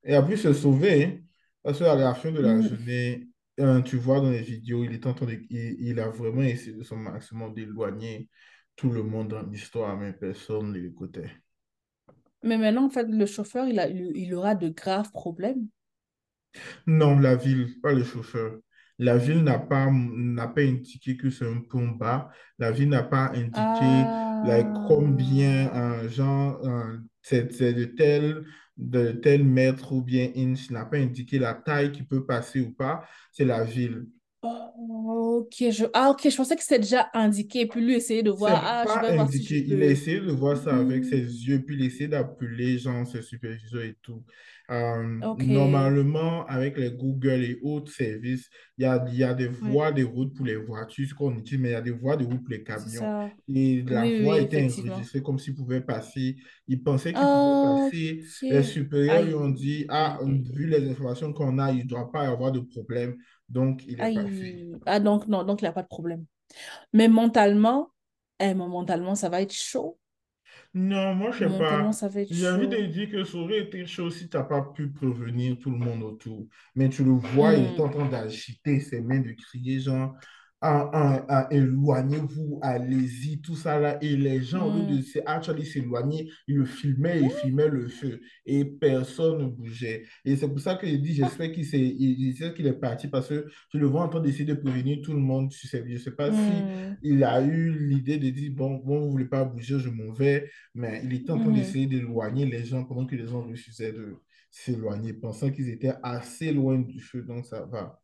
[0.03, 1.23] et a pu se sauver.
[1.63, 4.93] Parce qu'à la fin de la hmm, journée, euh, tu vois dans les vidéos, il
[4.93, 8.29] est en train de, il, il a vraiment essayé de son maximum d'éloigner
[8.75, 11.31] tout le monde dans l'histoire, mais personne ne l'écoutait.
[12.43, 15.67] mais maintenant, en fait, le chauffeur, il a, il, il aura de graves problèmes.
[16.87, 18.57] Non, la ville, pas le chauffeur.
[18.97, 22.29] La ville n'a pas, n'a pas indiqué que c'est un pont bas.
[22.57, 25.73] La ville n'a pas indiqué like, combien, Ah.
[25.73, 28.45] un genre, un- c'est c'est de tel,
[28.79, 30.71] de tel mètre ou bien inch.
[30.71, 33.05] n'a pas indiqué la taille qui peut passer ou pas.
[33.31, 34.07] C'est la ville.
[34.41, 35.86] Oh, ok, je...
[35.93, 37.65] Ah, ok, je pensais que c'était déjà indiqué.
[37.67, 39.56] Puis lui, essayer de voir, ah, je pas vais voir si je.
[39.65, 42.78] Il a essayé de voir ça avec ses Hmm, yeux, puis il a essayé d'appeler
[42.78, 44.23] genre, ses superviseurs et tout.
[44.71, 49.75] Euh, normalement, avec les Google et autres services, il y a, y a des ouais,
[49.75, 52.17] voies de route pour les voitures, ce qu'on utilise, mais il y a des voies
[52.17, 53.12] de route pour les camions.
[53.47, 56.38] Et la Oui, oui, oui, voie était enregistrée comme s'il pouvait passer.
[56.67, 58.21] Il pensait qu'il pouvait passer.
[58.47, 60.19] Les supérieurs lui ont dit, ah,
[60.54, 63.17] vu les informations qu'on a, il ne doit pas y avoir de problème.
[63.49, 64.07] Donc, il est.
[64.07, 64.79] Aïe.
[64.85, 66.25] Ah, donc, non, donc il n'y a pas de problème.
[66.93, 67.91] Mais mentalement,
[68.39, 69.99] eh, mais mentalement, ça va être chaud.
[70.73, 71.95] Non, moi, je sais pas.
[72.29, 75.57] J'ai envie de dire que ça aurait été chaud si tu n'as pas pu prévenir
[75.59, 76.45] tout le monde autour.
[76.75, 80.13] Mais tu le vois, il est Hmm, en train d'agiter ses mains, de crier genre,
[80.13, 80.38] ah, ah, ah,
[81.51, 83.97] éloignez-vous, allez-y, tout ça là.
[84.01, 88.19] Et les gens, au lieu de actually s'éloigner, ils le filmaient, ils filmaient le feu.
[88.45, 90.05] Et personne ne bougeait.
[90.25, 93.47] Et c'est pour ça que je dis, j'espère qu'il j'espère qu'il est parti parce que
[93.73, 95.51] je le vois en train d'essayer de prévenir tout le monde.
[95.53, 99.01] Je sais, je sais pas si Hmm, il a eu l'idée de dire, bon, bon,
[99.01, 100.49] vous voulez pas bouger, je m'en vais.
[100.73, 104.21] Mais il était en train d'essayer d'éloigner les gens pendant que les gens refusaient de
[104.51, 107.99] s'éloigner, pensant qu'ils étaient assez loin du feu, donc ça va.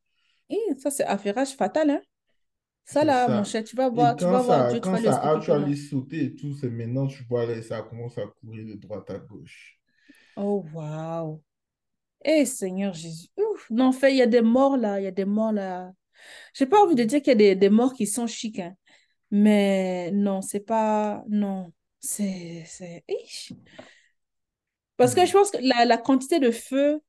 [0.50, 2.02] Et ça, c'est affairage fatal, hein?
[2.86, 5.00] Ça, là, mon cher, tu vas voir, tu vas voir ça, Dieu, tu quand vas
[5.00, 8.28] lui ça a actually sauté et tout, c'est maintenant, tu vois, là, ça commence à
[8.28, 9.80] courir de droite à gauche.
[10.38, 11.42] Oh, waouh.
[12.26, 13.30] Eh, Seigneur Jésus.
[13.38, 13.68] Ouf.
[13.72, 15.94] Non, en fait, il y a des morts là, il y a des morts là.
[16.54, 18.76] J'ai pas envie de dire qu'il y a des, des morts qui sont chics, hein.
[19.32, 21.24] Mais non, c'est pas.
[21.30, 21.74] Non.
[22.02, 22.66] C'est.
[24.98, 25.34] Parce que je Hmm.
[25.34, 27.02] pense que la, la quantité de feu,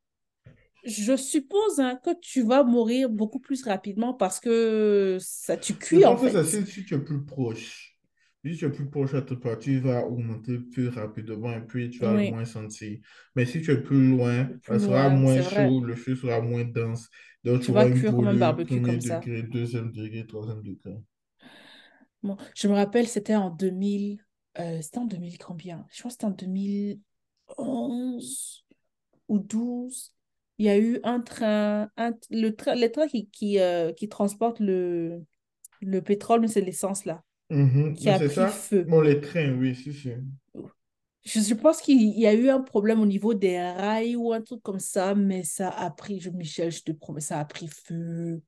[0.87, 5.79] je suppose hein, que tu vas mourir beaucoup plus rapidement parce que ça tu Je
[5.79, 6.43] cuis en fait.
[6.45, 7.93] c'est si, tu es plus proche.
[8.45, 11.99] Si tu es plus proche à ta tu vas augmenter plus rapidement et puis tu
[12.01, 12.99] vas Oui, moins sentir.
[13.35, 15.43] Mais si tu es plus loin, plus ça sera loin, moins vrai.
[15.43, 17.09] chaud, le feu sera moins dense.
[17.45, 19.01] Donc tu Tu vas cuire comme un barbecue comme ça.
[19.01, 20.95] degré, deuxième degré, troisième degré.
[22.23, 24.25] Bon, je me rappelle, c'était en 2000.
[24.59, 25.87] euh, c'était en 2000 combien?
[25.93, 28.65] Je pense que c'était en 2011
[29.29, 30.15] ou 12.
[30.59, 34.09] Il y a eu un train, un, le train, les trains qui, qui, euh, qui
[34.09, 35.23] transportent le,
[35.83, 37.97] le pétrole, mais c'est l'essence là, Mhm.
[37.97, 38.49] qui a pris ça?
[38.49, 38.87] feu.
[38.87, 40.11] Bon, les trains, oui, si, si.
[41.25, 44.41] Je, je pense qu'il y a eu un problème au niveau des rails ou un
[44.43, 47.67] truc comme ça, mais ça a pris, je, Michel, je te promets, ça a pris
[47.69, 48.43] feu.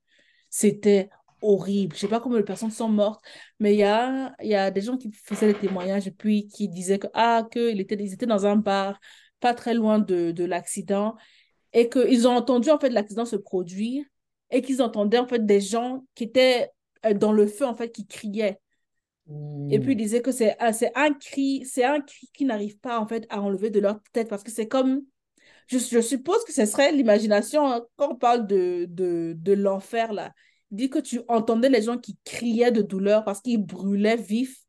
[0.51, 1.11] C'était
[1.43, 1.95] horrible.
[1.97, 3.25] Je sais pas combien de personnes sont mortes,
[3.61, 6.69] mais il y a, y a des gens qui faisaient des témoignages et puis qui
[6.69, 9.01] disaient que, ah, que était, ils étaient dans un bar
[9.41, 11.17] pas très loin de, de l'accident
[11.73, 14.05] et qu'ils ont entendu en fait l'accident se produire
[14.51, 16.71] et qu'ils entendaient en fait des gens qui étaient
[17.07, 18.61] euh, dans le feu en fait qui criaient.
[19.71, 22.79] Et puis ils disaient que c'est ah, c'est un cri, c'est un cri qui n'arrive
[22.79, 25.03] pas en fait à enlever de leur tête parce que c'est comme
[25.67, 30.13] je, je suppose que ce serait l'imagination hein, quand on parle de, de, de l'enfer
[30.13, 30.33] là.
[30.71, 34.63] Il dit que tu entendais les gens qui criaient de douleur parce qu'ils brûlaient vifs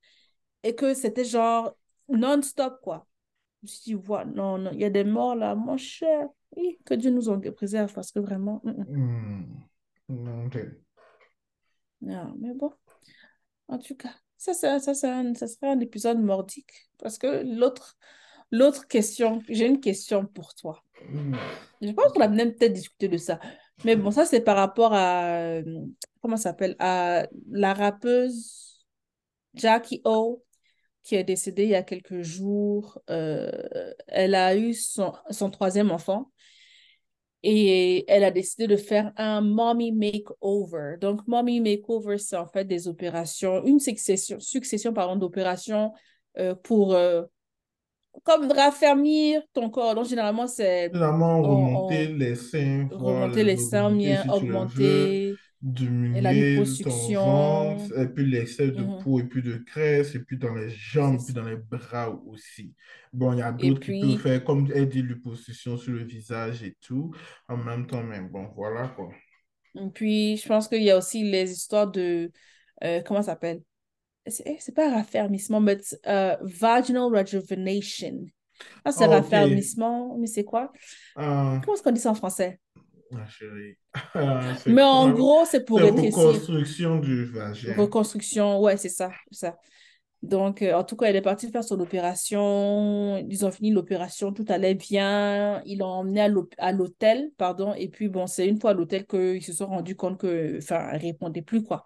[0.63, 1.75] et que c'était genre
[2.09, 3.07] non-stop quoi.
[3.61, 6.27] Je me suis dit, ouais, non, non, il y a des morts là, mon cher.
[6.55, 9.69] Oui, que Dieu nous en préserve parce que vraiment, mm, mm.
[10.09, 10.49] Hmm.
[12.01, 12.71] Non, mais bon,
[13.67, 17.97] en tout cas, ça, ça, ça, ça, ça serait un épisode mordique parce que l'autre,
[18.51, 20.83] l'autre question, j'ai une question pour toi.
[21.11, 21.35] Hmm.
[21.81, 23.39] Je pense qu'on a même peut-être discuté de ça.
[23.85, 25.85] Mais bon, ça, c'est par rapport à, euh,
[26.21, 28.85] comment ça s'appelle, à la rappeuse
[29.53, 30.43] Jackie O,
[31.09, 32.99] qui est décédée il y a quelques jours.
[33.09, 33.49] Euh,
[34.07, 36.29] elle a eu son, son troisième enfant
[37.41, 40.97] et elle a décidé de faire un mommy makeover.
[41.01, 45.93] Donc, mommy makeover, c'est en fait des opérations, une succession, succession pardon, d'opérations
[46.37, 47.23] euh, pour euh,
[48.23, 49.95] comme raffermir ton corps.
[49.95, 55.33] Donc, généralement, c'est Finalement, remonter on, les seins, remonter les seins, si augmenter
[56.13, 60.19] la diminuer ton ventre, et puis l'excès de Mhm, peau, et puis de graisse, et
[60.19, 62.73] puis dans les jambes, puis dans les bras aussi.
[63.13, 66.63] Bon, il y a d'autres qui peuvent faire, comme elle dit, liposuction sur le visage
[66.63, 67.13] et tout,
[67.49, 69.09] en même temps, mais bon, voilà quoi.
[69.75, 72.31] et puis, je pense qu'il y a aussi les histoires de,
[72.83, 73.61] euh, comment ça s'appelle?
[74.27, 78.25] C'est eh, pas raffermissement, mais euh, vaginal rejuvenation.
[78.85, 80.71] Ah, c'est Ah, raffermissement, mais c'est quoi?
[81.15, 82.59] Ah, Comment est-ce qu'on dit ça en français?
[83.11, 83.75] Ma chérie.
[84.13, 86.19] Ah, c'est Mais en gros, c'est pour rétrécir.
[86.19, 87.73] reconstruction du vagin.
[87.75, 89.57] Reconstruction, ouais, c'est ça, ça.
[90.21, 93.17] Donc, euh, en tout cas, elle est partie faire son opération.
[93.29, 95.61] Ils ont fini l'opération, tout allait bien.
[95.65, 96.21] Ils l'ont emmenée
[96.57, 97.73] à l'hôtel, pardon.
[97.73, 100.89] Et puis, bon, c'est une fois à l'hôtel qu'ils se sont rendus compte que, enfin,
[100.91, 101.85] elle répondait plus, quoi,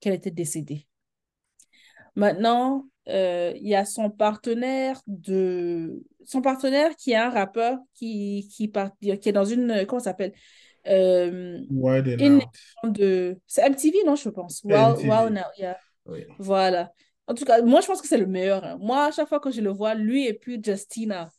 [0.00, 0.86] qu'elle était décédée.
[2.16, 6.02] Maintenant, euh, il y a son partenaire de...
[6.24, 8.90] Son partenaire qui est un rappeur qui, qui, part...
[9.00, 9.84] qui est dans une...
[9.86, 10.32] Comment s'appelle?
[10.86, 11.60] Euh,
[12.18, 12.40] une
[12.84, 13.38] de...
[13.46, 14.62] C'est MTV, non, je pense?
[14.64, 15.78] Wow, wow, now, yeah.
[16.06, 16.24] Oui.
[16.38, 16.92] Voilà.
[17.26, 18.62] En tout cas, moi, je pense que c'est le meilleur.
[18.64, 18.76] hein.
[18.80, 21.30] Moi, à chaque fois que je le vois, lui et puis Justina,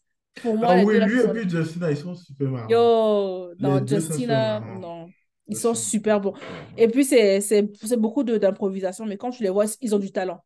[0.41, 2.67] pour moi, Ah oui, lui et puis Justina, ils sont super marrants.
[2.67, 5.09] Yo, non, Justina, non.
[5.47, 6.33] Ils sont super bons.
[6.75, 10.43] Et puis, c'est beaucoup d'improvisation, mais quand tu les vois, ils ont du talent.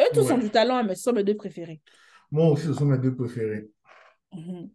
[0.00, 1.80] Eux tous ont du talent, mais ce sont mes deux préférés.
[2.30, 3.68] Moi aussi, ce sont mes deux préférés.
[4.32, 4.70] Mhm.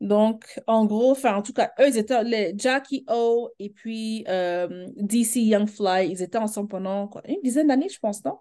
[0.00, 4.24] Donc, en gros, enfin, en tout cas, eux, ils étaient, les Jackie O et puis
[4.28, 8.38] euh, DC Young Fly, ils étaient ensemble pendant quoi, une dizaine d'années, je pense, non?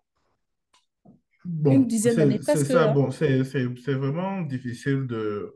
[1.66, 2.90] Une dizaine d'années, c'est ça.
[2.90, 5.56] hein, Bon, c'est vraiment difficile de,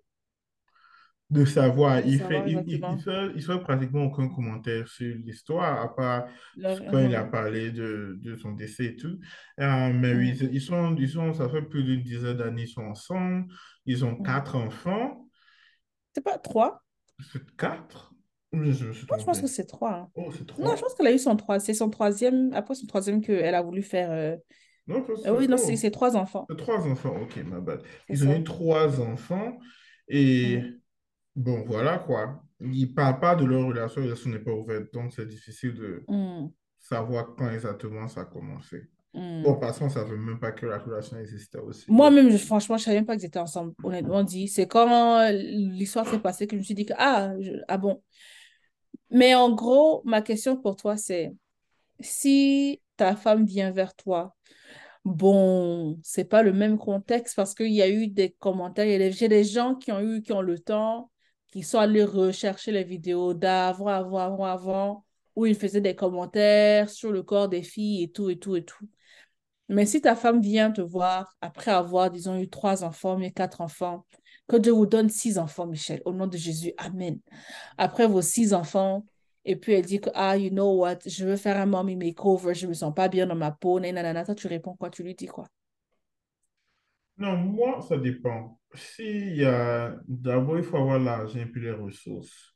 [1.29, 1.99] de savoir.
[2.01, 5.81] de Il fait, savoir il, il, il fait, il fait pratiquement aucun commentaire sur l'histoire,
[5.81, 9.19] à part Leur- quand il a parlé de, de son décès et tout.
[9.59, 12.67] Euh, mais oui, mhm, ils sont, ils sont, ça fait plus d'une dizaine d'années, ils
[12.69, 13.47] sont ensemble.
[13.85, 15.27] Ils ont quatre enfants.
[16.15, 16.81] C'est pas trois?
[17.29, 18.13] C'est quatre?
[18.53, 19.93] Je suis Moi, je pense que c'est trois.
[19.93, 20.11] hein.
[20.15, 20.95] Oh, c'est Non, je pense trois?
[20.95, 21.59] qu'elle a eu son trois.
[21.59, 24.11] C'est son troisième, après son troisième qu'elle a voulu faire.
[24.11, 24.35] euh,
[24.87, 26.51] Non, je euh, oui, c'est- non, c'est trois enfants.
[26.57, 27.81] Trois enfants, ok, ma bad.
[28.09, 29.59] Ils ont eu trois enfants
[30.07, 30.61] et
[31.35, 32.41] bon, voilà quoi.
[32.61, 35.73] Ils ne parlent pas de leur relation, la relation n'est pas ouverte, donc c'est difficile
[35.75, 38.89] de mhm, savoir quand exactement ça a commencé.
[39.41, 39.59] Bon, mhm.
[39.59, 41.85] parce qu'on ne savait même pas que la relation existait aussi.
[41.87, 44.47] Moi-même, franchement, je savais même pas qu'ils étaient ensemble, honnêtement dit.
[44.47, 47.77] C'est quand euh, l'histoire s'est passée que je me suis dit que, ah, je- ah
[47.77, 48.01] bon.
[49.09, 51.33] Mais en gros, ma question pour toi, c'est
[51.99, 54.35] si ta femme vient vers toi,
[55.05, 59.25] bon, c'est pas le même contexte parce qu'il y a eu des commentaires, il y
[59.25, 61.11] a des gens qui ont eu, qui ont le temps,
[61.55, 65.05] qui sont allés rechercher les vidéos d'avant, avant, avant, avant,
[65.37, 68.65] où ils faisaient des commentaires sur le corps des filles et tout, et tout, et
[68.65, 68.85] tout.
[69.69, 73.61] Mais si ta femme vient te voir après avoir, disons, eu trois enfants, mais quatre
[73.61, 74.05] enfants,
[74.49, 77.19] que Dieu vous donne six enfants, Michel, au nom de Jésus, Amen.
[77.77, 79.05] Après vos six enfants,
[79.45, 82.53] et puis elle dit que, ah, you know what, je veux faire un mommy makeover,
[82.53, 84.89] je me sens pas bien dans ma peau, nanana, toi, tu réponds quoi?
[84.89, 85.47] Tu lui dis quoi?
[87.17, 88.59] non, moi, ça dépend.
[88.75, 92.55] S'il y a, d'abord, il faut avoir l'argent et puis les ressources.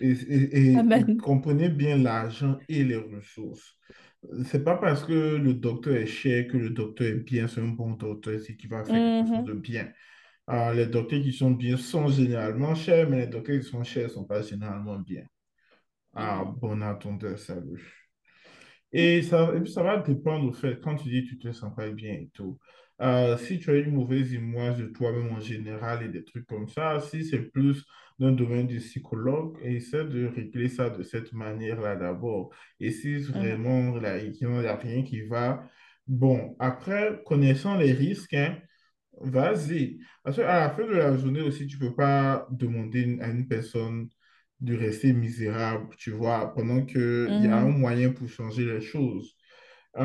[0.00, 0.88] Et, et,
[1.22, 3.78] comprenez bien l'argent et les ressources.
[4.46, 7.68] C'est pas parce que le docteur est cher que le docteur est bien, c'est un
[7.68, 9.90] bon docteur, c'est qui va faire quelque chose Mhm, de bien.
[10.46, 14.04] Alors, les docteurs qui sont bien sont généralement chers, mais les docteurs qui sont chers
[14.04, 15.24] ne sont pas généralement bien.
[16.14, 17.84] Ah, mhm, bon entendeur, salut.
[18.92, 21.52] Et ça, et puis ça va dépendre au fait, quand tu dis que tu te
[21.52, 22.58] sens pas bien et tout.
[23.02, 26.68] Euh, si tu as une mauvaise image de toi-même en général et des trucs comme
[26.68, 27.84] ça, si c'est plus
[28.18, 32.50] dans le domaine du psychologue, essaie de régler ça de cette manière-là d'abord.
[32.80, 35.68] Et si Mhm, vraiment là, il n'y a rien qui va,
[36.06, 38.58] bon, après, connaissant les risques, hein,
[39.20, 39.98] Vas-y.
[40.22, 44.08] Parce qu'à la fin de la journée aussi, tu peux pas demander à une personne
[44.60, 48.80] de rester misérable, tu vois, pendant qu'il y a un mhm, moyen pour changer les
[48.80, 49.35] choses.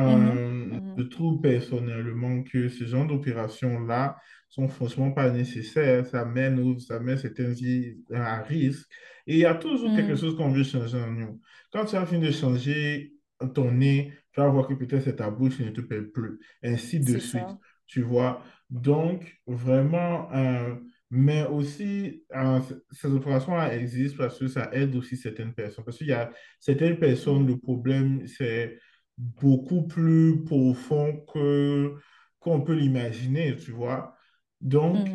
[0.00, 0.32] Mhm,
[0.72, 4.16] Euh, je mhm, trouve personnellement que ce genre d'opérations-là
[4.48, 6.06] sont franchement pas nécessaires.
[6.06, 8.88] Ça mène, ça met certaines vies à risque.
[9.26, 10.18] Et il y a toujours quelque mhm.
[10.18, 11.40] chose qu'on veut changer en nous.
[11.72, 13.14] Quand tu as fini de changer
[13.54, 16.38] ton nez, tu vas voir que peut-être c'est ta bouche qui ne te plaît plus,
[16.62, 17.48] ainsi de suite.
[17.48, 17.58] ça.
[17.86, 18.42] Tu vois?
[18.70, 20.74] Donc, vraiment, euh,
[21.10, 25.84] mais aussi, euh, ces opérations-là existent parce que ça aide aussi certaines personnes.
[25.84, 28.78] Parce qu'il y a certaines personnes, le problème, c'est
[29.18, 31.94] beaucoup plus profond que
[32.40, 34.16] qu'on peut l'imaginer, tu vois.
[34.60, 35.08] Donc,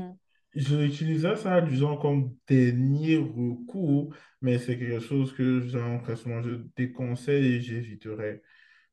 [0.55, 6.55] je utilisais ça, disons, comme dernier recours, mais c'est quelque chose que, genre, franchement, je
[6.75, 8.41] déconseille et j'éviterai.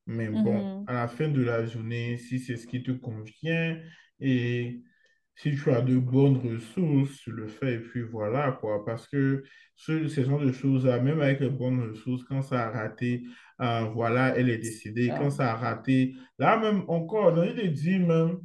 [0.07, 0.85] Mais bon, mhm.
[0.89, 3.81] à la fin de la journée, si c'est ce qui te convient
[4.21, 4.83] et
[5.37, 8.85] si tu as de bonnes ressources, tu le fais et puis voilà quoi.
[8.85, 9.43] Parce que
[9.77, 13.25] ce, ce genre de choses-là, même avec les bonnes ressources, quand ça a raté,
[13.61, 15.15] euh, voilà, elle est décédée.
[15.15, 18.39] Quand ça a raté, là même encore, dans il dit même,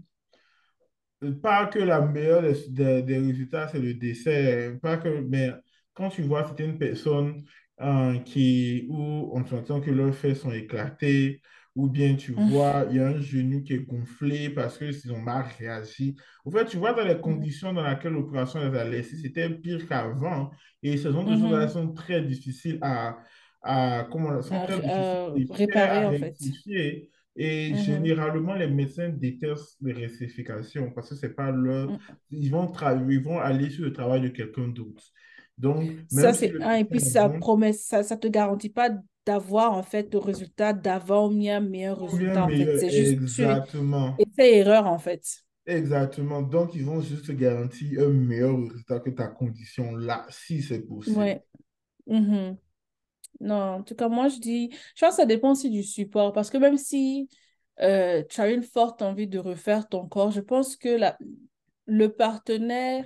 [1.41, 5.52] pas que la meilleure des, des- des résultats, c'est le décès, pas que, mais
[5.93, 7.43] quand tu vois certaines personnes
[7.82, 11.41] euh, qui, où on s'entend que leurs fesses sont éclatées,
[11.79, 15.19] ou bien tu vois, il y a un genou qui est gonflé parce qu'ils ont
[15.21, 16.15] mal réagi.
[16.45, 19.49] En fait, tu vois dans les mhm, conditions dans lesquelles l'opération les a laissés, c'était
[19.49, 20.51] pire qu'avant.
[20.83, 21.69] Et ce genre de choses-là mhm.
[21.69, 23.17] sont très difficiles à,
[23.61, 25.19] à, comment, sont À très difficiles
[25.79, 26.35] à en fait.
[27.35, 31.95] Et Mhm, généralement, les médecins détestent les récifications parce que c'est pas leur...
[32.31, 35.03] Ils vont, tra- ils vont aller sur le travail de quelqu'un d'autre.
[35.57, 36.75] Donc, Ça, si c'est un.
[36.77, 38.89] Et puis, ça promet, ça, ça te garantit pas
[39.25, 42.69] d'avoir, en fait, le résultat, d'avoir un meilleur ou bien résultat, en fait.
[42.69, 44.17] meilleur, C'est juste, tu es exactement.
[44.17, 45.23] essai-erreur, en fait.
[45.65, 46.41] Exactement.
[46.41, 50.82] Donc, ils vont juste te garantir un meilleur résultat que ta condition là, si c'est
[50.82, 51.15] possible.
[51.15, 51.43] Ouais.
[52.08, 52.58] Mhm.
[53.41, 56.34] Non, en tout cas, moi, je dis, je pense que ça dépend aussi du support,
[56.34, 57.29] parce que même si
[57.82, 61.17] euh, tu as une forte envie de refaire ton corps, je pense que la,
[61.88, 63.05] le partenaire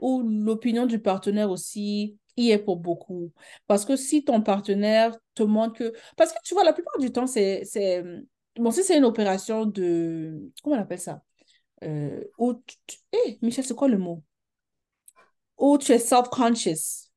[0.00, 3.32] ou l'opinion du partenaire aussi y est pour beaucoup.
[3.66, 5.92] Parce que si ton partenaire te montre que...
[6.16, 7.64] Parce que tu vois, la plupart du temps, c'est...
[7.64, 8.04] c'est...
[8.56, 10.50] Bon, si c'est une opération de...
[10.62, 11.22] Comment on appelle ça?
[11.84, 12.76] Euh, où tu...
[12.86, 14.22] tu- Eh, Michel, c'est quoi le mot?
[15.58, 17.10] Où tu es self-conscious.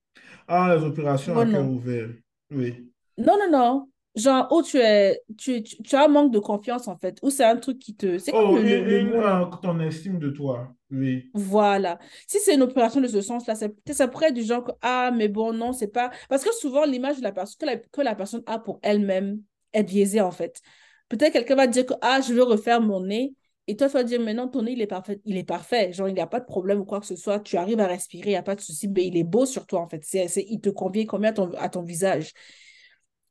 [0.47, 2.09] Ah, les opérations vois, à cœur ouvert.
[2.51, 2.91] Oui.
[3.17, 3.88] Non, non, non.
[4.15, 7.19] Genre, où tu es, tu, tu, tu as un manque de confiance, en fait.
[7.21, 8.17] Ou c'est un truc qui te...
[8.17, 9.41] C'est Oh, le, le, là?
[9.41, 10.73] euh, ton estime de toi.
[10.91, 11.29] Oui.
[11.33, 11.99] Voilà.
[12.27, 14.71] Si c'est une opération de ce sens-là, c'est peut-être ça pourrait être du genre que,
[14.81, 16.09] ah, mais bon, non, c'est pas...
[16.27, 19.41] Parce que souvent, l'image de la personne, que la, que la personne a pour elle-même
[19.73, 20.59] est biaisée, en fait.
[21.07, 23.33] Peut-être quelqu'un va dire que, ah, je veux refaire mon nez.
[23.67, 25.21] Et toi, tu vas dire, mais non, ton nez, il est parfait.
[25.25, 25.93] Il est parfait.
[25.93, 27.39] Genre, il n'y a pas de problème ou quoi que ce soit.
[27.39, 28.87] Tu arrives à respirer, il n'y a pas de souci.
[28.87, 30.03] Mais il est beau sur toi, en fait.
[30.03, 32.33] C'est, il te convient combien à ton, à ton visage.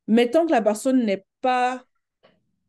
[0.08, 1.84] Mais tant que la personne n'est pas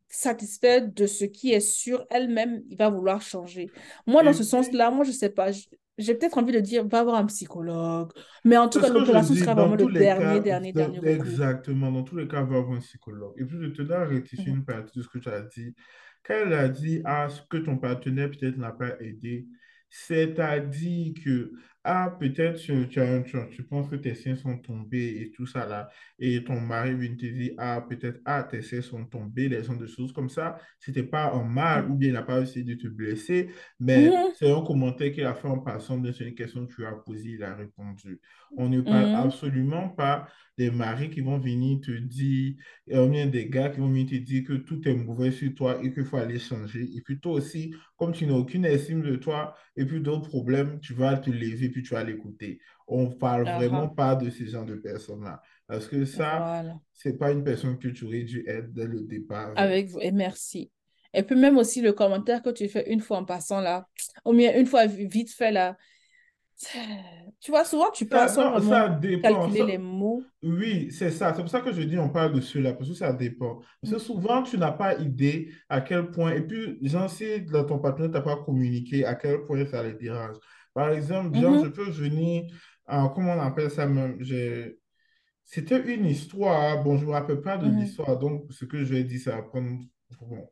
[0.09, 3.71] satisfaite de ce qui est sur elle-même, il va vouloir changer.
[4.07, 5.49] Moi, dans Et ce sens-là, moi, je sais pas,
[5.97, 8.11] j'ai peut-être envie de dire, va voir un psychologue.
[8.43, 10.99] Mais en tout C'est cas, l'opération sera dans vraiment le dernier, cas, dernier, de- dernier
[10.99, 11.27] recours.
[11.27, 13.33] exactement, dans tous les cas, va voir un psychologue.
[13.37, 15.75] Et puis, je te dois rectifier Mhm, une partie de ce que tu as dit.
[16.23, 19.47] Quand elle a dit, ah, ce que ton partenaire peut-être n'a pas aidé,
[19.89, 21.51] c'est-à-dire que,
[21.83, 25.31] ah, peut-être tu, tu, as un- tu, tu penses que tes seins sont tombés et
[25.31, 25.89] tout ça là,
[26.19, 29.75] et ton mari vient te dire, ah, peut-être, ah, tes seins sont tombés, les gens
[29.75, 32.75] de choses comme ça, c'était pas un mal, ou bien il n'a pas essayé de
[32.75, 36.67] te blesser, mais mhm, c'est un commentaire qu'il a fait en passant, c'est une question
[36.67, 38.19] que tu as posée, il a répondu.
[38.55, 42.55] On ne parle mhm, absolument pas des maris qui vont venir te dire,
[42.91, 45.53] euh, ou bien des gars qui vont venir te dire que tout est mauvais sur
[45.55, 46.81] toi et qu'il faut aller changer.
[46.95, 50.79] Et puis toi aussi, comme tu n'as aucune estime de toi et puis d'autres problèmes,
[50.81, 52.59] tu vas te lever puis tu vas l'écouter.
[52.87, 55.41] On ne parle ah, vraiment ah, pas de ce genre de personnes-là.
[55.67, 56.75] Parce que ça, voilà.
[56.93, 59.89] c'est pas une personne que tu aurais dû être dès le départ avec.
[59.89, 60.71] Vous, et merci.
[61.13, 63.87] Et puis même aussi le commentaire que tu fais une fois en passant là,
[64.25, 65.77] ou bien une fois vite fait là.
[67.39, 69.33] Tu vois, souvent tu Ça, penses ça dépend.
[69.33, 70.21] calculer Ça- les mots.
[70.43, 71.33] Oui, c'est ça.
[71.33, 73.61] C'est pour ça que je dis on parle de cela, parce que ça dépend.
[73.81, 77.63] Parce que souvent, tu n'as pas idée à quel point, et puis, genre, si dans
[77.63, 80.35] ton partenaire t'a pas communiqué, à quel point ça les dérange.
[80.79, 82.45] Par exemple, genre, je peux venir,
[82.87, 84.77] en- comment on appelle ça même, j'ai-
[85.45, 86.83] c'était une histoire.
[86.83, 87.69] Bon, je ne me rappelle pas de Mhm.
[87.69, 89.81] l'histoire, donc ce que je vais dire, c'est apprendre.
[90.21, 90.47] Bon,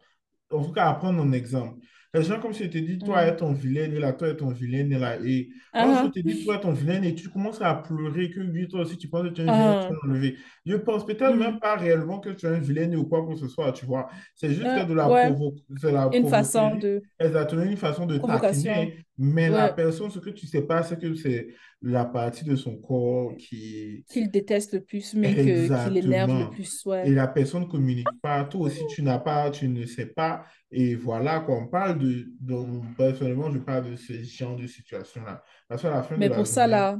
[0.52, 1.80] en tout cas, apprendre un exemple.
[2.14, 3.30] Les gens, comme si je te dis, toi Mhm.
[3.30, 5.18] et ton vilain nez là, toi et ton vilain nez là.
[5.24, 8.40] Et quand je te dis, toi et ton vilain nez, tu commences à pleurer que
[8.40, 10.38] lui, toi aussi, tu penses que tu es un vilain, tu ah, vas l'enlever.
[10.66, 13.48] Je pense peut-être même pas réellement que tu es un vilain ou quoi que ce
[13.48, 14.10] soit, tu vois.
[14.36, 18.06] C'est juste Ah, de la, ouais, provo de la une façon de Exactement, une façon
[18.06, 19.06] de taquiner.
[19.18, 21.48] Mais la personne, ce que tu sais pas, c'est que c'est
[21.82, 26.50] la partie de son corps qui qu'il déteste le plus, mais que qu'il énerve le
[26.50, 26.86] plus.
[26.86, 27.12] Et Ouais.
[27.12, 28.44] la personne ne communique pas.
[28.46, 30.46] Toi aussi, tu n'as pas, tu ne sais pas.
[30.72, 35.44] Et voilà, quand on parle de, donc, personnellement, je parle de ce genre de situation-là.
[35.68, 37.00] Parce qu'à la fin de Mais la pour ça, journée, là,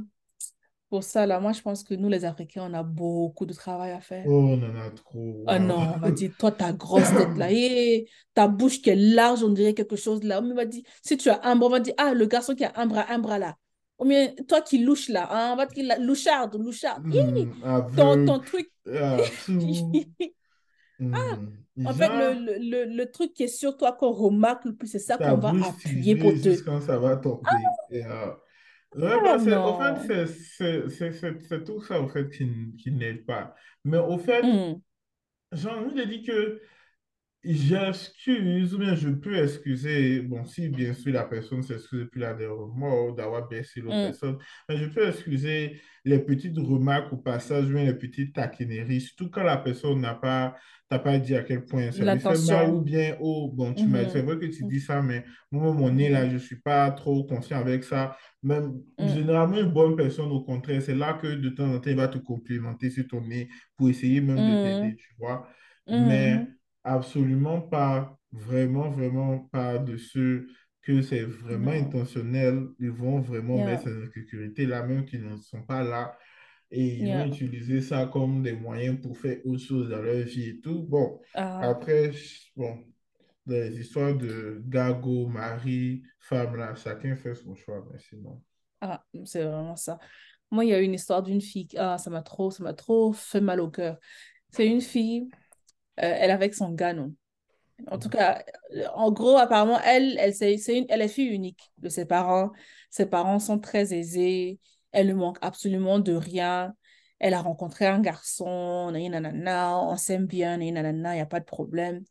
[0.88, 3.92] pour ça, là, moi, je pense que nous, les Africains, on a beaucoup de travail
[3.92, 4.24] à faire.
[4.26, 5.44] oh, on en a trop.
[5.46, 5.66] Ah Waouh.
[5.66, 9.42] non, on va dire, toi, ta grosse tête là, et ta bouche qui est large,
[9.42, 10.40] on dirait quelque chose là.
[10.42, 12.64] On va dire, si tu as un bras, on va dire, ah, le garçon qui
[12.64, 13.56] a un bras, un bras là.
[13.98, 17.04] Ou bien, toi qui louches là, hein, on va dire, loucharde, loucharde.
[17.04, 17.50] Hmm,
[17.96, 18.70] ton, ton truc.
[18.94, 19.92] ah, fou.
[21.00, 21.14] Hmm.
[21.84, 24.88] En fait, le, le, le, le truc qui est sur toi qu'on remarque le plus,
[24.88, 26.38] c'est ça qu'on va appuyer pour te.
[26.50, 27.42] jusqu'à ça va tomber.
[27.90, 28.32] Et, euh,
[28.96, 30.36] ouais, Ah bah, c'est, au fait,
[31.48, 33.54] c'est tout ça, au fait, qui, qui n'aide pas.
[33.84, 34.82] Mais au fait, Hum,
[35.52, 36.62] j'ai envie de dire que
[37.44, 42.34] J'excuse ou bien je peux excuser, bon, si bien sûr la personne s'excuse depuis la
[42.34, 47.18] dernière mort d'avoir blessé l'autre hum, personne, mais je peux excuser les petites remarques au
[47.18, 50.56] passage ou bien les petites taquineries, surtout quand la personne n'a pas,
[50.88, 54.08] t'a pas dit à quel point ça fait mal ou bien, oh, bon, tu m'as,
[54.08, 56.36] c'est Mhm, vrai que tu mhm, dis ça, mais moi, mon nez là, mhm, je
[56.38, 58.16] suis pas trop conscient avec ça.
[58.42, 61.90] Même, hum, généralement, une bonne personne, au contraire, c'est là que de temps en temps,
[61.90, 65.48] il va te complimenter sur ton nez pour essayer même de t'aider, hum, tu vois.
[65.94, 66.46] Mais.
[66.84, 70.46] Absolument pas, vraiment, vraiment pas de ceux
[70.80, 72.66] que c'est vraiment intentionnel.
[72.78, 76.16] Ils vont vraiment mettre Yeah, ces insécurités-là, même qui ne sont pas là.
[76.70, 77.28] Et ils vont yeah.
[77.28, 80.82] utiliser ça comme des moyens pour faire autre chose dans leur vie et tout.
[80.84, 82.12] Bon, Ah, après,
[82.56, 82.84] bon,
[83.46, 88.42] les histoires de gago, mari, femme, là, chacun fait son choix, mais sinon.
[88.80, 89.98] ah, c'est vraiment ça.
[90.50, 91.68] Moi, il y a une histoire d'une fille.
[91.76, 93.98] Ah, ça m'a trop, ça m'a trop fait mal au cœur.
[94.52, 95.28] C'est une fille,
[96.00, 97.14] euh, elle avec son gars, non?
[97.90, 98.44] En tout cas,
[98.76, 102.52] euh, en gros, apparemment, elle, elle, c'est une, elle est fille unique de ses parents.
[102.90, 104.60] Ses parents sont très aisés.
[104.92, 106.74] Elle ne manque absolument de rien.
[107.18, 112.04] Elle a rencontré un garçon, nanana, on s'aime bien, il n'y a pas de problème.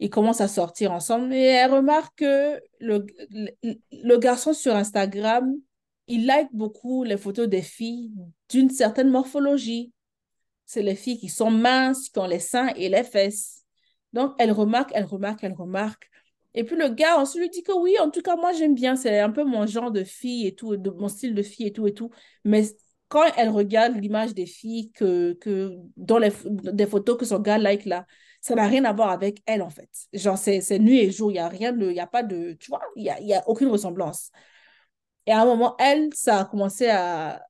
[0.00, 3.50] Ils commencent à sortir ensemble et elle remarque que le, le,
[3.92, 5.52] le garçon sur Instagram,
[6.06, 8.12] il like beaucoup les photos des filles
[8.48, 9.92] d'une certaine morphologie.
[10.66, 13.64] C'est les filles qui sont minces, qui ont les seins et les fesses.
[14.12, 16.10] Donc, elle remarque, elle remarque, elle remarque.
[16.54, 18.96] Et puis le gars ensuite lui dit que oui, en tout cas, moi j'aime bien,
[18.96, 21.72] c'est un peu mon genre de fille et tout, de, mon style de fille et
[21.72, 22.10] tout et tout.
[22.44, 22.64] Mais
[23.08, 27.58] quand elle regarde l'image des filles que, que dans les des photos que son gars
[27.58, 28.06] like là,
[28.40, 29.88] ça n'a rien à voir avec elle en fait.
[30.12, 32.52] Genre, c'est, nuit et jour, il n'y a rien de, il n'y a pas de,
[32.54, 34.30] tu vois, il n'y a, y a aucune ressemblance.
[35.26, 37.42] Et à un moment, elle, ça a commencé à,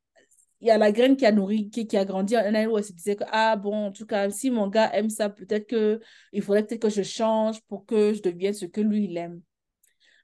[0.60, 2.78] il y a la graine qui a nourri, qui, qui a grandi en elle où
[2.78, 5.66] elle se disait que, ah bon, en tout cas, si mon gars aime ça, peut-être
[5.68, 6.00] que
[6.32, 9.40] il faudrait peut-être que je change pour que je devienne ce que lui, il aime.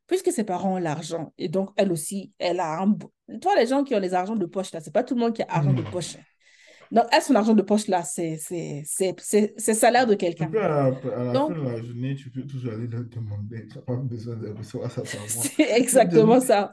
[0.06, 2.94] Puisque ses parents ont l'argent, et donc elle aussi, elle a un...
[3.40, 5.34] Toi, les gens qui ont les argents de poche, là, c'est pas tout le monde
[5.34, 5.90] qui a argent de Hmm.
[5.90, 6.16] poche.
[6.90, 8.38] Donc, elle, son argent de poche, là, c'est
[9.74, 10.48] salaire de Tu quelqu'un.
[10.56, 13.66] à, à la fin Donc, de la journée, tu peux toujours aller le demander.
[13.68, 15.46] Tu n'as pas besoin de recevoir ça par mois.
[15.56, 16.72] c'est exactement ça.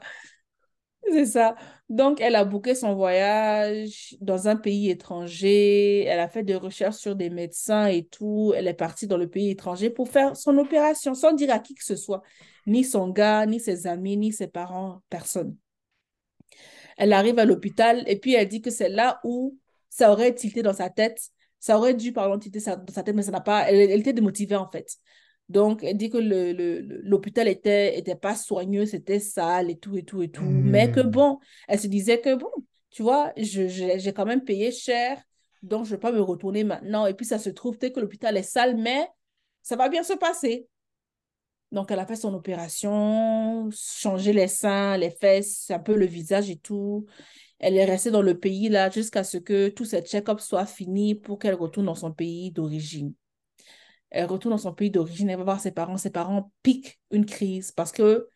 [1.10, 1.56] C'est ça.
[1.90, 6.04] Donc, elle a booké son voyage dans un pays étranger.
[6.06, 8.54] Elle a fait des recherches sur des médecins et tout.
[8.56, 11.74] Elle est partie dans le pays étranger pour faire son opération sans dire à qui
[11.76, 12.22] que ce soit.
[12.66, 15.58] Ni son gars, ni ses amis, ni ses parents, personne.
[16.98, 19.58] Elle arrive à l'hôpital et puis elle dit que c'est là où
[19.90, 21.20] ça aurait tilté dans sa tête.
[21.60, 23.70] Ça aurait dû, pardon, tilter dans sa tête, mais ça n'a pas.
[23.70, 24.98] Elle était démotivée en fait.
[25.52, 29.78] Donc, elle dit que le, le- le- l'hôpital était, était pas soigneux, c'était sale et
[29.78, 30.62] tout, et tout, et tout.
[30.64, 31.08] Mais que Hmm.
[31.08, 32.50] bon, elle se disait que bon,
[32.92, 35.22] tu vois, j'ai quand même payé cher,
[35.64, 37.06] donc je ne vais pas me retourner maintenant.
[37.08, 39.08] Et puis, ça se trouve, peut-être que l'hôpital est sale, mais
[39.64, 40.68] ça va bien se passer.
[41.72, 46.50] Donc, elle a fait son opération, changé les seins, les fesses, un peu le visage
[46.50, 47.06] et tout.
[47.60, 51.16] Elle est restée dans le pays là jusqu'à ce que tous ces check-ups soient finis
[51.16, 53.14] pour qu'elle retourne dans son pays d'origine.
[54.12, 55.98] Elle retourne dans son pays d'origine, elle va voir ses parents.
[55.98, 58.30] Ses parents piquent une crise parce que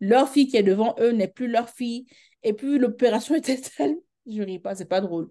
[0.00, 2.06] leur fille qui est devant eux n'est plus leur fille.
[2.42, 5.28] Et puis l'opération était tellement, je ris pas, c'est pas drôle,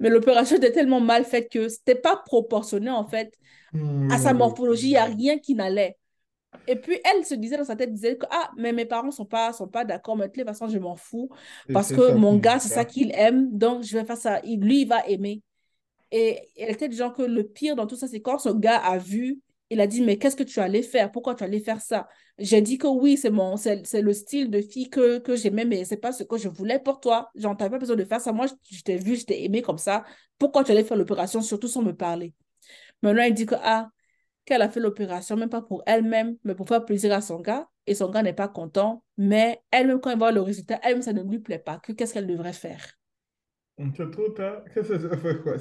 [0.00, 3.34] mais l'opération était tellement mal faite que c'était pas proportionné en fait
[3.72, 3.78] Hmm,
[4.08, 4.88] à sa oui, morphologie.
[4.88, 5.98] Il n'y a rien qui n'allait.
[6.66, 9.26] Et puis elle se disait dans sa tête, disait que ah, mais mes parents sont
[9.26, 11.30] pas, sont pas d'accord, mais de toute façon, je m'en fous
[11.72, 14.40] parce que mon gars, c'est ça qu'il aime, donc je vais faire ça.
[14.44, 15.42] Il- Lui, il va aimer.
[16.12, 18.76] Et elle était du genre que le pire dans tout ça, c'est quand ce gars
[18.76, 19.40] a vu,
[19.70, 21.10] il a dit, mais qu'est-ce que tu allais faire?
[21.10, 22.06] Pourquoi tu allais faire ça?
[22.38, 25.96] J'ai dit que oui, c'est mon, c'est le style de fille que, j'aimais, mais c'est
[25.96, 27.30] pas ce que je voulais pour toi.
[27.34, 28.32] J'en t'avais pas besoin de faire ça.
[28.32, 30.04] Moi, je t'ai vu, je t'ai aimé comme ça.
[30.38, 32.34] Pourquoi tu allais faire l'opération, surtout sans me parler?
[33.02, 33.88] Maintenant, il dit que, ah,
[34.44, 37.66] qu'elle a fait l'opération, même pas pour elle-même, mais pour faire plaisir à son gars.
[37.86, 39.02] Et son gars n'est pas content.
[39.16, 41.78] Mais elle-même, quand elle voit le résultat, elle-même, ça ne lui plaît pas.
[41.78, 42.98] Que, qu'est-ce qu'elle devrait faire?
[43.96, 44.62] C'est trop tard.
[44.74, 45.56] Qu'est-ce que ça fait quoi?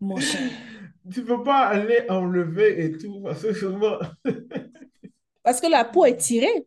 [0.00, 0.50] Mon cher.
[1.12, 3.98] Tu peux pas aller enlever et tout, parce que souvent...
[5.42, 6.66] Parce que la peau est tirée,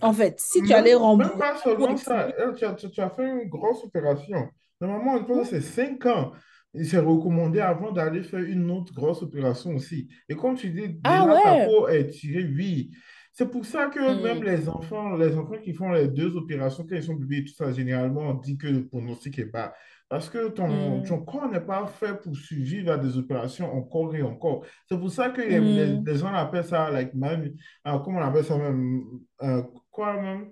[0.00, 0.38] en fait.
[0.38, 2.28] Si tu allais même rembourser, pas seulement ça.
[2.38, 4.48] Elle, tu as, tu- as fait une grosse opération.
[4.80, 6.32] Normalement, pense c'est 5 ans.
[6.74, 10.08] Il s'est recommandé avant d'aller faire une autre grosse opération aussi.
[10.28, 12.92] Et comme tu dis, Ah déjà ta peau est tirée, oui.
[13.36, 16.86] C'est pour ça que même Hmm, les enfants, les enfants qui font les deux opérations
[16.88, 19.74] quand ils sont bébés tout ça, généralement, on dit que le pronostic est bas.
[20.08, 24.14] Parce que ton, hmm, ton corps n'est pas fait pour survivre à des opérations encore
[24.14, 24.64] et encore.
[24.88, 26.04] C'est pour ça que les, les- hmm.
[26.06, 27.52] les gens appellent ça, like, même,
[27.88, 29.02] euh, comment on appelle ça même,
[29.42, 30.50] euh, quoi même?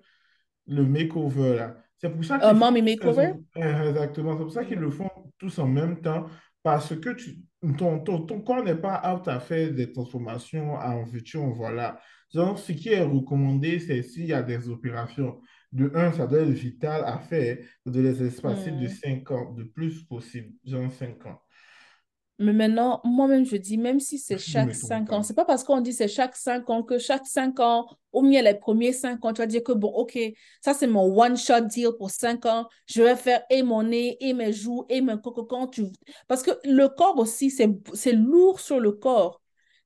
[0.66, 1.76] le makeover là.
[1.99, 3.35] C'est pour ça font mommy makeover?
[3.57, 6.26] euh, exactement, c'est pour ça qu'ils le font tous en même temps
[6.62, 7.39] parce que tu,
[7.78, 11.99] ton, ton, ton corps n'est pas apte à faire des transformations en futur, voilà.
[12.33, 15.41] Donc, ce qui est recommandé, c'est s'il y a des opérations.
[15.70, 19.22] De un, ça doit être vital à faire, de les espacer de hmm.
[19.24, 21.41] 5 ans, de plus possible, genre 5 ans.
[22.39, 25.22] Mais maintenant, moi-même, je dis, même si c'est chaque mettons cinq ans, pas.
[25.22, 28.43] c'est pas parce qu'on dit c'est chaque cinq ans que chaque cinq ans, au mieux
[28.43, 30.18] les premiers cinq ans, tu vas dire que bon, ok,
[30.61, 34.33] ça c'est mon one-shot deal pour cinq ans, je vais faire et mon nez, et
[34.33, 35.66] mes joues, et mes cocons.
[35.68, 35.85] Tu...
[36.26, 39.41] Parce que le corps aussi, c'est lourd sur le corps.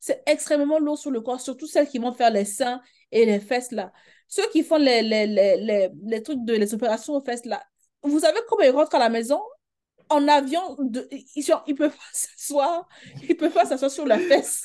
[0.07, 2.81] C'est extrêmement lourd sur le corps, surtout celles qui vont faire les seins
[3.11, 3.93] et les fesses là.
[4.29, 7.61] Ceux qui font les, les, les, les, les trucs de les opérations aux fesses là.
[8.05, 9.41] Vous savez comment ils rentrent à la maison?
[10.09, 12.89] en avion, de, ils ne peuvent pas s'asseoir,
[13.29, 14.65] ils peuvent pas s'asseoir sur la fesse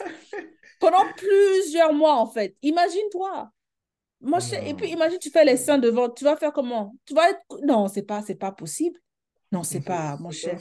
[0.80, 2.56] pendant plusieurs mois, en fait.
[2.62, 3.50] Imagine-toi.
[4.20, 6.94] Moi, je, et puis, Non, imagine, tu fais les seins devant, tu vas faire comment?
[7.06, 7.42] Tu vas être...
[7.64, 9.00] Non, c'est pas, c'est pas possible.
[9.52, 10.60] Non, c'est pas, mon cher.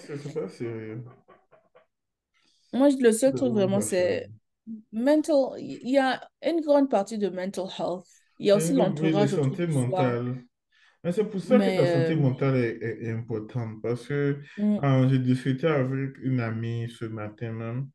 [2.72, 4.30] Moi, le seul truc vraiment c'est
[4.92, 5.54] mental.
[5.58, 8.06] Il y a une grande partie de mental health.
[8.38, 10.42] Il y a aussi l'entourage autour santé mentale.
[11.04, 13.82] Mais c'est pour ça que Mais, santé euh, mentale est, est- est importante.
[13.82, 17.90] Parce que mm, euh, j'ai discuté avec une amie ce matin même.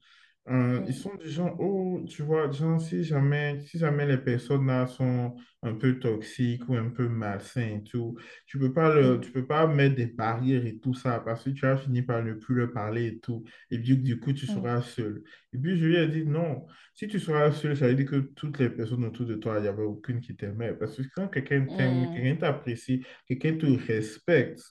[0.48, 4.68] Euh, ils sont des gens, oh, tu vois, genre, si jamais, si jamais les personnes
[4.68, 8.16] là sont un peu toxiques ou un peu malsains et tout,
[8.46, 11.50] tu peux pas le, tu peux pas mettre des barrières et tout ça parce que
[11.50, 13.43] tu vas finir par ne plus leur parler et tout.
[13.72, 15.24] Et puis, du coup, tu seras seul.
[15.52, 18.18] Et puis, je lui ai dit, non, si tu seras seul, ça veut dire que
[18.36, 20.74] toutes les personnes autour de toi, il n'y avait aucune qui t'aimait.
[20.76, 24.62] Parce que quand quelqu'un t'aime, mm, quelqu'un t'apprécie, quelqu'un te respecte,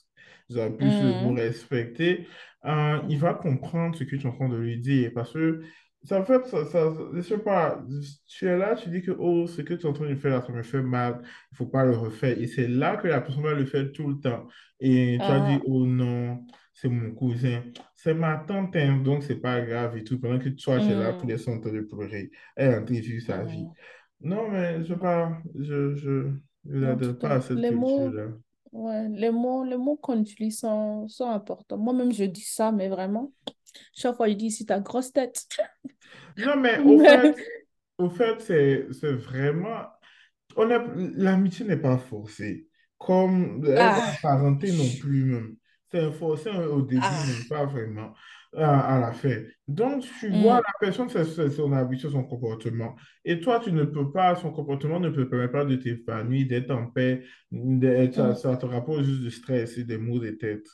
[0.49, 2.27] j'ai plus le mot mm, respecter,
[2.65, 5.11] euh, il va comprendre ce que tu es en train de lui dire.
[5.13, 5.61] Parce que,
[6.03, 7.83] ça, en fait, ça, ça- je sais pas,
[8.27, 10.31] tu es là, tu dis que, oh, ce que tu es en train de faire
[10.39, 11.21] là, ça me fait mal,
[11.51, 12.37] il faut pas le refaire.
[12.39, 14.47] Et c'est là que la personne va le faire tout le temps.
[14.79, 17.63] Et tu as dit, ah, oh non, c'est mon cousin,
[17.95, 20.19] c'est ma tante, hein, donc c'est pas grave et tout.
[20.19, 22.29] Pendant que toi, tu es là, tous mm, les sont en train de pleurer.
[22.55, 23.71] Elle est en train de vivre sa vie.
[24.21, 26.31] Non, mais je sais pas, je, je,
[26.65, 28.27] je n'adhère pas à cette culture-là.
[28.75, 31.77] Ouais, les mots, les mots qu'on utilise sont, sont importants.
[31.77, 33.31] Moi-même, je dis ça, mais vraiment,
[33.93, 35.45] chaque fois, je dis ici ta grosse tête.
[36.37, 37.35] Non, mais au Mais, fait,
[37.97, 39.85] au fait, c'est, c'est vraiment
[40.57, 42.67] l'amitié n'est pas forcée.
[42.97, 45.55] Comme va ah, apparenter non plus même.
[45.91, 48.13] C'est forcé au début, mais ah, pas vraiment
[48.57, 49.35] à, à la fin.
[49.67, 52.95] Donc, tu vois, hum, la personne, c'est son habitude, son comportement.
[53.23, 56.71] Et toi, tu ne peux pas, son comportement ne peut permettre pas de t'épanouir, d'être
[56.71, 57.23] en paix.
[57.51, 60.65] de- ça, hum, ça te rapporte juste du stress et des maux de tête.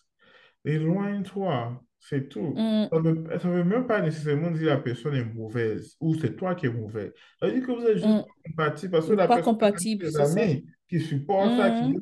[0.66, 2.64] Éloigne-toi, c'est tout.
[2.64, 5.96] hum, Ça ne veut, ça veut même pas nécessairement dire que la personne est mauvaise
[6.00, 7.14] ou c'est toi qui es mauvais.
[7.40, 9.80] Ça veut dire que vous êtes juste pas compatible parce que la Pas personne a
[9.80, 10.42] compatible, des c'est ça.
[10.42, 11.94] amis qui supportent ça, qui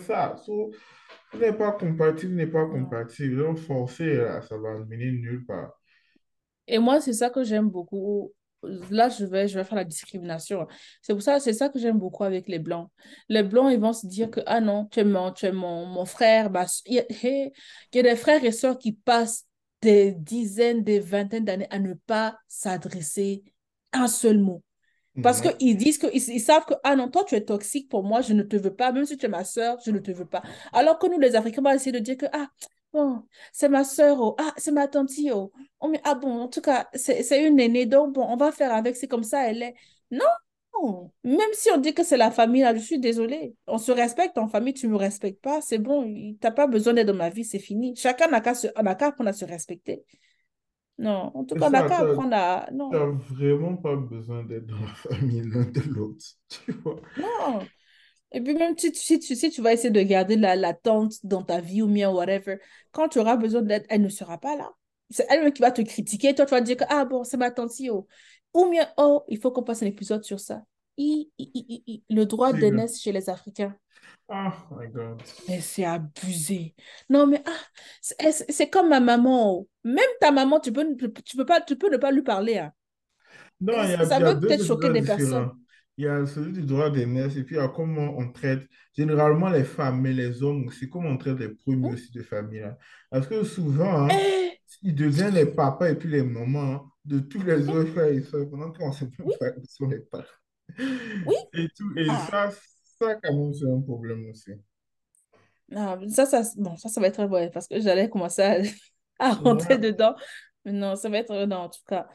[0.00, 0.36] ça.
[0.44, 0.72] So,
[1.34, 3.38] n'êtes pas compatible, n'êtes pas compatible.
[3.38, 5.72] Donc, forcer, là, ça va mener nulle part.
[6.66, 8.32] Et moi, c'est ça que j'aime beaucoup.
[8.90, 10.66] Là, je vais, je vais faire la discrimination.
[11.02, 12.90] C'est pour ça, c'est ça que j'aime beaucoup avec les Blancs.
[13.28, 15.86] Les Blancs, ils vont se dire que, ah non, tu es mon, tu es mon,
[15.86, 16.50] mon frère.
[16.50, 17.52] Bah, il y a, il
[17.94, 19.44] y a des frères et sœurs qui passent
[19.82, 23.44] des dizaines, des vingtaines d'années à ne pas s'adresser
[23.92, 24.62] un seul mot.
[25.22, 25.52] Parce Non.
[25.54, 28.32] qu'ils disent qu'ils ils savent que, ah non, toi, tu es toxique pour moi, je
[28.34, 28.92] ne te veux pas.
[28.92, 30.42] Même si tu es ma sœur, je ne te veux pas.
[30.72, 32.48] Alors que nous, les Africains, on va essayer de dire que, ah,
[32.92, 35.52] bon, c'est ma sœur, oh, ah, c'est ma tante, oh.
[35.80, 38.72] Oh, mais, ah bon, en tout cas, c'est une aînée, donc bon, on va faire
[38.74, 39.74] avec, c'est comme ça, elle est.
[40.10, 40.24] Non,
[40.82, 41.10] Non.
[41.24, 43.54] Même si on dit que c'est la famille, là, je suis désolée.
[43.66, 46.66] On se respecte en famille, tu ne me respectes pas, c'est bon, tu n'as pas
[46.66, 47.96] besoin d'être dans ma vie, c'est fini.
[47.96, 50.04] Chacun n'a qu'à à se respecter.
[50.98, 52.68] Non, en tout cas, on n'a qu'à apprendre à...
[52.72, 57.00] Non, t'as vraiment pas besoin d'être dans la famille l'un de l'autre, tu vois.
[57.16, 57.70] non.
[58.32, 60.74] Et puis même si, tu- si, tu, si tu vas essayer de garder la, la
[60.74, 62.58] tante dans ta vie ou bien whatever,
[62.92, 64.72] quand tu auras besoin d'aide, elle ne sera pas là.
[65.10, 66.34] C'est elle-même qui va te critiquer.
[66.34, 68.06] Toi, tu vas dire que, ah bon, c'est ma tante, oh.
[68.54, 70.64] Ou bien, oh, il faut qu'on passe un épisode sur ça.
[70.98, 73.76] I- i- i- le droit d'aînesse chez les Africains.
[74.28, 75.22] Oh my God.
[75.48, 76.74] Mais c'est abusé.
[77.08, 77.52] Non, mais ah,
[78.50, 79.52] c'est comme ma maman.
[79.60, 79.68] oh.
[79.84, 80.84] Même ta maman, tu peux,
[81.24, 82.58] tu peux pas, tu peux ne pas lui parler.
[82.58, 82.72] hein.
[83.60, 85.50] Non, y a, ça il y a peut peut-être choquer des personnes?
[85.96, 88.68] Il y a celui du droit d'aînesse et puis il y a comment on traite,
[88.94, 91.94] généralement les femmes, mais les hommes aussi, comment on traite les premiers Hein?
[91.94, 92.60] aussi de famille.
[92.60, 92.76] là.
[93.10, 97.20] Parce que souvent, hein, Eh, ils deviennent les papas et puis les mamans hein, de
[97.20, 97.72] tous les hein?
[97.72, 99.08] autres frères et sœurs pendant qu'on ne sait
[99.38, 100.24] pas qui sont les parents.
[101.24, 101.36] oui.
[101.54, 102.26] Et tout, et Ah.
[102.30, 102.50] ça,
[103.00, 104.52] ça quand même, c'est un problème aussi.
[105.68, 108.56] Non, ça, ça, bon, ça, ça va être ouais, parce que j'allais commencer à,
[109.18, 109.80] à rentrer Ouais.
[109.80, 110.14] dedans.
[110.64, 112.06] Mais non, ça va être non, en tout cas.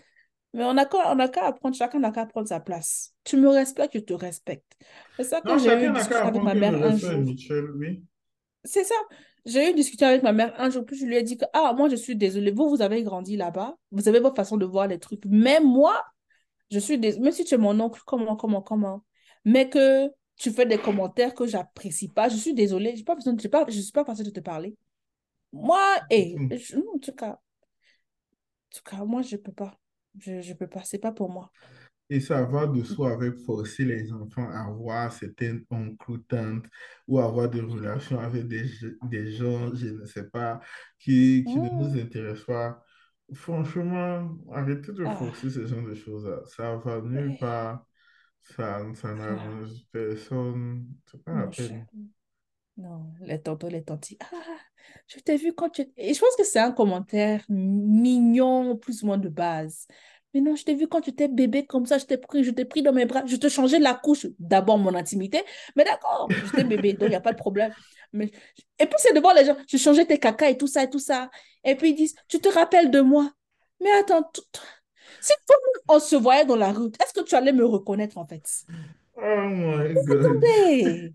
[0.54, 3.14] Mais on a qu'à, on a qu'à apprendre, chacun n'a qu'à prendre sa place.
[3.24, 4.74] Tu me respectes, je te respecte.
[5.18, 7.12] C'est ça que j'ai eu une discussion avec ma mère un jour.
[7.76, 8.04] oui.
[8.64, 8.96] C'est ça.
[9.46, 11.46] J'ai eu une discussion avec ma mère un jour, puis je lui ai dit que,
[11.54, 12.52] ah, moi, je suis désolée.
[12.52, 13.76] Vous, vous avez grandi là-bas.
[13.92, 15.24] Vous avez votre façon de voir les trucs.
[15.26, 16.04] Mais moi,
[16.70, 17.24] je suis désolée.
[17.24, 19.04] Même si tu es mon oncle, comment, comment, comment.
[19.46, 20.10] Mais que
[20.42, 22.96] tu fais des commentaires que j'apprécie pas, je suis désolée.
[22.96, 24.76] J'ai pas besoin j'ai pas, je suis pas forcée de te parler.
[25.54, 25.82] Moi,
[26.12, 29.80] et je- non, en tout cas, en tout cas, moi, je peux pas.
[30.20, 30.84] Je, je peux pas.
[30.84, 31.52] C'est pas pour moi.
[32.10, 36.66] Et ça va de soi avec forcer les enfants à avoir certaines oncles ou tantes
[37.08, 38.66] ou avoir des relations avec des,
[39.02, 40.60] des gens, je ne sais pas,
[41.00, 41.98] qui, qui ne nous Hmm.
[41.98, 42.84] intéressent pas.
[43.34, 46.42] Franchement, arrêtez de Ah, forcer ce genre de choses-là.
[46.46, 47.86] Ça va nulle eh, part.
[48.44, 50.96] Ça, ça n'arrange personne.
[52.78, 54.18] Non, les tontons, les tantis.
[54.22, 54.58] Ah,
[55.08, 55.84] je t'ai vu quand tu...
[55.98, 59.88] Et je pense que c'est un commentaire mignon, plus ou moins de base.
[60.34, 62.52] Mais non, je t'ai vu quand tu étais bébé comme ça, je t'ai pris, je
[62.52, 64.26] t'ai pris dans mes bras, je te changeais la couche.
[64.40, 65.44] D'abord, mon intimité.
[65.76, 67.74] Mais d'accord, j'étais bébé, donc il n'y a pas de problème.
[68.14, 68.32] Mais...
[68.80, 71.00] Et puis, c'est devant les gens, je changeais tes caca et tout ça et tout
[71.00, 71.30] ça.
[71.64, 73.32] Et puis, ils disent, tu te rappelles de moi?
[73.82, 74.42] Mais attends, tout-
[75.20, 78.26] si monde, on se voyait dans la rue, est-ce que tu allais me reconnaître en
[78.26, 78.46] fait?
[79.16, 80.52] Oh my God.
[80.86, 81.14] Attendez,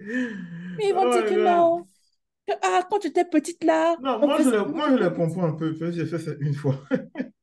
[0.78, 1.88] mais ils vont Oh dire que non.
[2.62, 5.44] Ah, quand tu étais petite là, Non, on moi je le, moi je le comprends
[5.48, 6.76] un peu, j'ai fait ça une fois.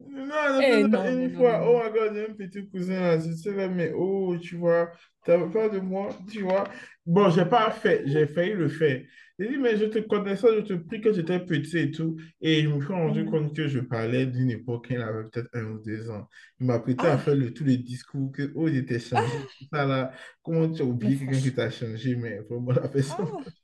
[0.00, 0.26] Non,
[0.58, 1.62] eh, non, non, une non, non, fois.
[1.66, 1.84] Oh non.
[1.84, 3.18] my God, j'ai un petit cousin là.
[3.18, 4.90] Je sais là, mais oh, tu vois,
[5.24, 6.64] t'avais pas de moi, tu vois.
[7.06, 9.02] Bon, j'ai pas fait, j'ai failli le faire.
[9.38, 12.16] J'ai dit, mais je te connaissais, je te prie que j'étais petit et tout.
[12.40, 13.26] Et je me suis rendu Mhm.
[13.26, 16.28] compte que je parlais d'une époque il avait peut-être un ou deux ans.
[16.60, 19.48] Il m'a prêté à faire Ah, le, tous les discours que, oh, j'étais changé, ah,
[19.58, 20.12] tout ça là.
[20.42, 23.26] Comment tu as oublié quelqu'un qui t'a changé, mais vraiment la personne.
[23.36, 23.54] Ah,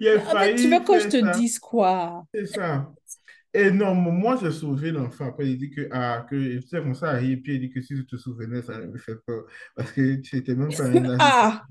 [0.00, 1.30] Il a en fait, tu failli veux que je te ça.
[1.30, 2.26] dise quoi?
[2.34, 2.92] C'est ça.
[3.56, 5.28] Et non, moi, j'ai sauvé l'enfant.
[5.28, 7.96] Après, il dit que, ah, que c'est comme ça, et puis il dit que si
[7.96, 9.44] je te souvenais, ça me fait peur.
[9.76, 11.62] Parce que tu n'étais même pas un Ah.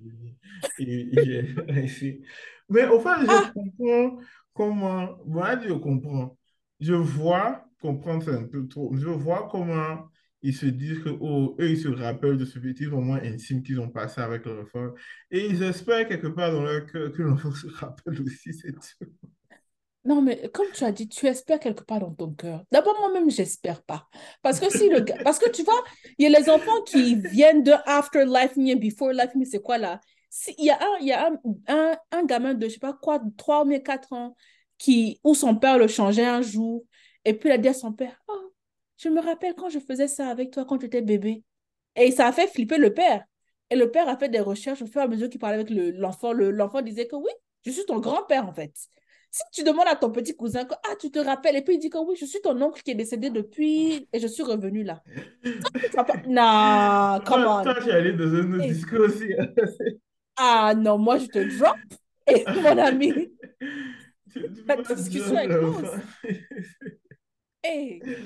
[2.70, 4.18] Mais au fait, je ah, comprends
[4.54, 6.38] comment, moi, je comprends.
[6.80, 10.08] Je vois, comprendre, c'est un peu trop, je vois comment
[10.42, 13.80] ils se disent que, oh, eux, ils se rappellent de ce petit moment intime qu'ils
[13.82, 14.94] ont passé avec leur enfant.
[15.32, 19.06] Et ils espèrent quelque part dans leur cœur que l'enfant se rappelle aussi, c'est tout.
[20.06, 22.64] Non, mais comme tu as dit, tu espères quelque part dans ton cœur.
[22.72, 24.08] D'abord, moi-même, j'espère pas.
[24.42, 25.82] Parce que si le gars, parce que tu vois,
[26.18, 29.78] il y a les enfants qui viennent de afterlife, mais before life, mais c'est quoi
[29.78, 30.02] là?
[30.58, 31.38] Il y a un, y a un,
[31.68, 34.36] un, un gamin de, je sais pas quoi, 3 ou 4 ans,
[34.78, 36.84] qui, où son père le changeait un jour,
[37.24, 38.54] et puis il a dit à son père, oh,
[38.98, 41.44] je me rappelle quand je faisais ça avec toi quand tu étais bébé.
[41.96, 43.24] Et ça a fait flipper le père.
[43.70, 45.70] Et le père a fait des recherches au fur et à mesure qu'il parlait avec
[45.70, 46.34] le- l'enfant.
[46.34, 47.32] Le, l'enfant disait que oui,
[47.66, 48.74] je suis ton grand-père en fait.
[49.36, 51.80] Si tu demandes à ton petit cousin que ah, tu te rappelles, et puis il
[51.80, 54.84] dit que oui, je suis ton oncle qui est décédé depuis et je suis revenu
[54.84, 55.02] là.
[56.28, 59.34] Non, come Toi, tu es allé dans un autre discours aussi.
[60.36, 61.78] Ah non, moi je te drop.
[62.28, 63.14] Et mon ami,
[64.66, 65.92] la discussion est close.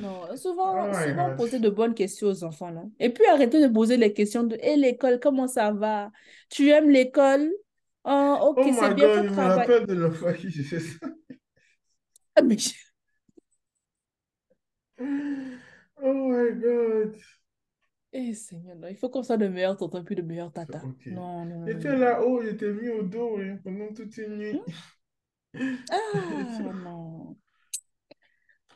[0.02, 2.84] Non, Oh souvent, my souvent poser de bonnes questions aux enfants là.
[3.00, 6.12] Et puis arrêter de poser les questions de et l'école, comment ça va?
[6.50, 7.52] Tu aimes l'école?
[8.08, 10.64] Ah, ok, Oh c'est my bien God, ton je me rappelle de l'enfant qui j'ai
[10.64, 11.08] fait ça.
[12.36, 12.74] Ah, mais je-
[16.02, 17.20] Oh my God.
[18.14, 20.84] Eh, Seigneur, non, il faut qu'on soit de meilleurs tontons puis de meilleurs tatas.
[20.84, 21.08] Ok.
[21.10, 24.64] Non, non, non, J'étais là-haut, j'étais mis au dos hein, pendant toute une nuit.
[25.90, 27.38] Ah, non.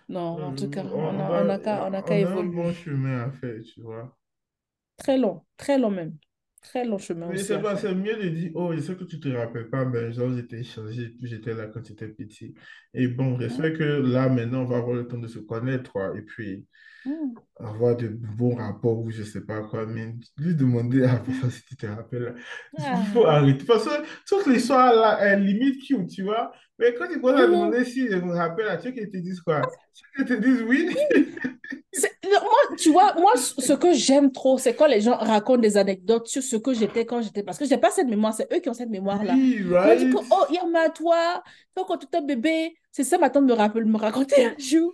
[0.09, 2.43] Non, en tout Euh, cas, on On a, on on a qu'à on a un
[2.43, 2.73] bon évoluer.
[2.73, 4.13] chemin à faire, tu vois.
[4.95, 6.17] Très long, très long même.
[6.61, 9.19] Très long chemin Mais c'est pas, c'est mieux de dire, oh, je sais que tu
[9.19, 12.53] te rappelles pas, mais genre, j'étais changé, puis j'étais là quand tu étais petit.
[12.93, 16.15] Et bon, j'espère que là, maintenant, on va avoir le temps de se connaître, quoi,
[16.15, 16.67] et puis
[17.05, 21.19] mm, avoir de bons rapports ou je sais pas quoi, mais lui demander à la
[21.19, 22.35] personne si tu te rappelles.
[22.77, 23.37] Il faut Ah.
[23.37, 23.65] arrêter.
[23.65, 23.91] Parce que
[24.27, 26.51] toute l'histoire là est limite cute, tu vois.
[26.79, 27.51] Mais quand tu à Mhm.
[27.51, 29.61] demander si je me rappelle, tu veux qu'ils te disent quoi?
[29.93, 30.89] Tu veux qu'ils te disent oui?
[32.23, 36.27] Moi, tu vois, moi, ce que j'aime trop, c'est quand les gens racontent des anecdotes
[36.27, 37.43] sur ce que j'étais quand j'étais.
[37.43, 39.35] Parce que j'ai pas cette mémoire, c'est eux qui ont cette mémoire-là.
[39.35, 40.07] Oui, right?
[40.15, 41.43] oh, Irma, toi,
[41.75, 44.93] toi, quand tu étais bébé, c'est ça, ma tante me rappelle, me racontait un jour.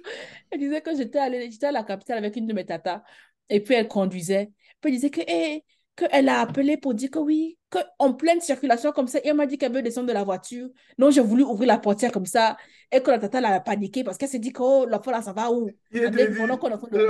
[0.51, 3.03] Elle disait que j'étais allée, j'étais à la capitale avec une de mes tatas.
[3.49, 4.51] Et puis, elle conduisait.
[4.81, 5.63] Puis, elle disait que, eh,
[5.95, 9.57] qu'elle a appelé pour dire que oui, qu'en pleine circulation comme ça, elle m'a dit
[9.57, 10.69] qu'elle veut descendre de la voiture.
[10.97, 12.57] Donc, j'ai voulu ouvrir la portière comme ça.
[12.91, 15.21] Et que la tata, elle a paniqué parce qu'elle s'est dit que, oh, l'enfant là,
[15.21, 15.69] ça va où?
[15.91, 16.17] Il est- dit,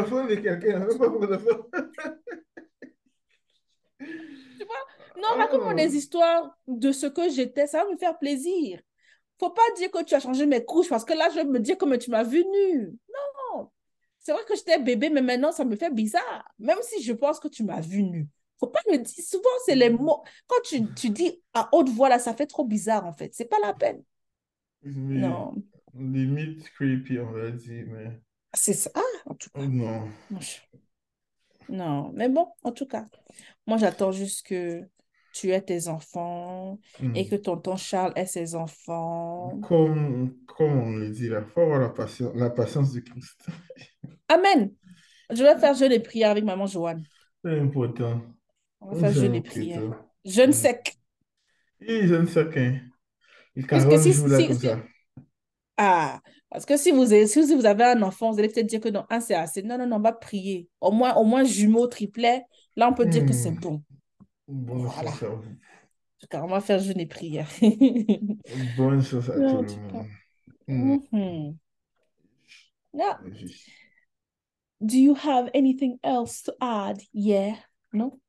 [0.04, 1.64] train de quelqu'un, même pas mon téléphone.
[4.00, 5.22] Tu vois?
[5.22, 8.80] Non, raconte-moi Oh, des histoires de ce que j'étais, ça va me faire plaisir.
[9.40, 11.60] Faut pas dire que tu as changé mes couches parce que là, je vais me
[11.60, 12.98] dire comme tu m'as vu nu.
[13.10, 13.70] Non,
[14.20, 16.44] c'est vrai que j'étais bébé, mais maintenant, ça me fait bizarre.
[16.60, 18.28] Même si je pense que tu m'as vu nu.
[18.60, 19.24] Faut pas me dire.
[19.26, 20.24] Souvent, c'est les mots.
[20.48, 23.34] Quand tu, tu dis à haute voix, là, ça fait trop bizarre, en fait.
[23.34, 24.04] C'est pas la peine.
[24.84, 25.54] Non,
[25.94, 28.20] limite creepy, on va dire, mais
[28.54, 29.68] c'est ça, Ah, en tout cas.
[29.68, 30.10] non.
[31.70, 33.06] Non, mais bon, en tout cas.
[33.68, 34.88] Moi, j'attends juste que
[35.32, 36.80] tu aies tes enfants
[37.14, 37.42] et que Hmm.
[37.42, 39.60] tonton Charles ait ses enfants.
[39.62, 43.48] Comme, comme on le dit, il faut avoir la patience, la patience de Christ.
[44.30, 44.74] Amen.
[45.32, 47.06] Je vais faire jeûne et prière avec maman Joanne.
[47.44, 48.22] C'est important.
[48.82, 49.84] On va faire C'est jeûne et prière.
[49.84, 49.96] important.
[50.26, 50.54] Jeûne Hmm.
[50.54, 50.98] sec.
[51.82, 52.48] Et je ne sais.
[53.56, 54.68] Il Puisque 40 si, si,
[55.78, 58.80] ah, parce que si vous, avez- si vous avez un enfant, vous allez peut-être dire
[58.82, 59.62] que non, un c'est assez.
[59.64, 60.70] Non, non, non, on va prier.
[60.82, 62.44] Au moins, au moins jumeau, triplet.
[62.76, 63.60] Là, on peut dire que c'est Hmm.
[63.60, 63.84] bon.
[64.48, 65.12] Bonne Voilà.
[65.12, 65.44] chance à vous.
[65.44, 67.50] En tout cas, on va faire jeûne et prière.
[68.78, 70.04] Bonne chance à tout le tout cas.
[70.68, 71.02] monde.
[71.12, 71.52] Hmm.
[72.94, 73.20] Yeah.
[73.34, 73.70] Juste.
[74.80, 77.02] Do you have anything else to add?
[77.14, 77.56] Yeah.
[77.94, 78.20] Non?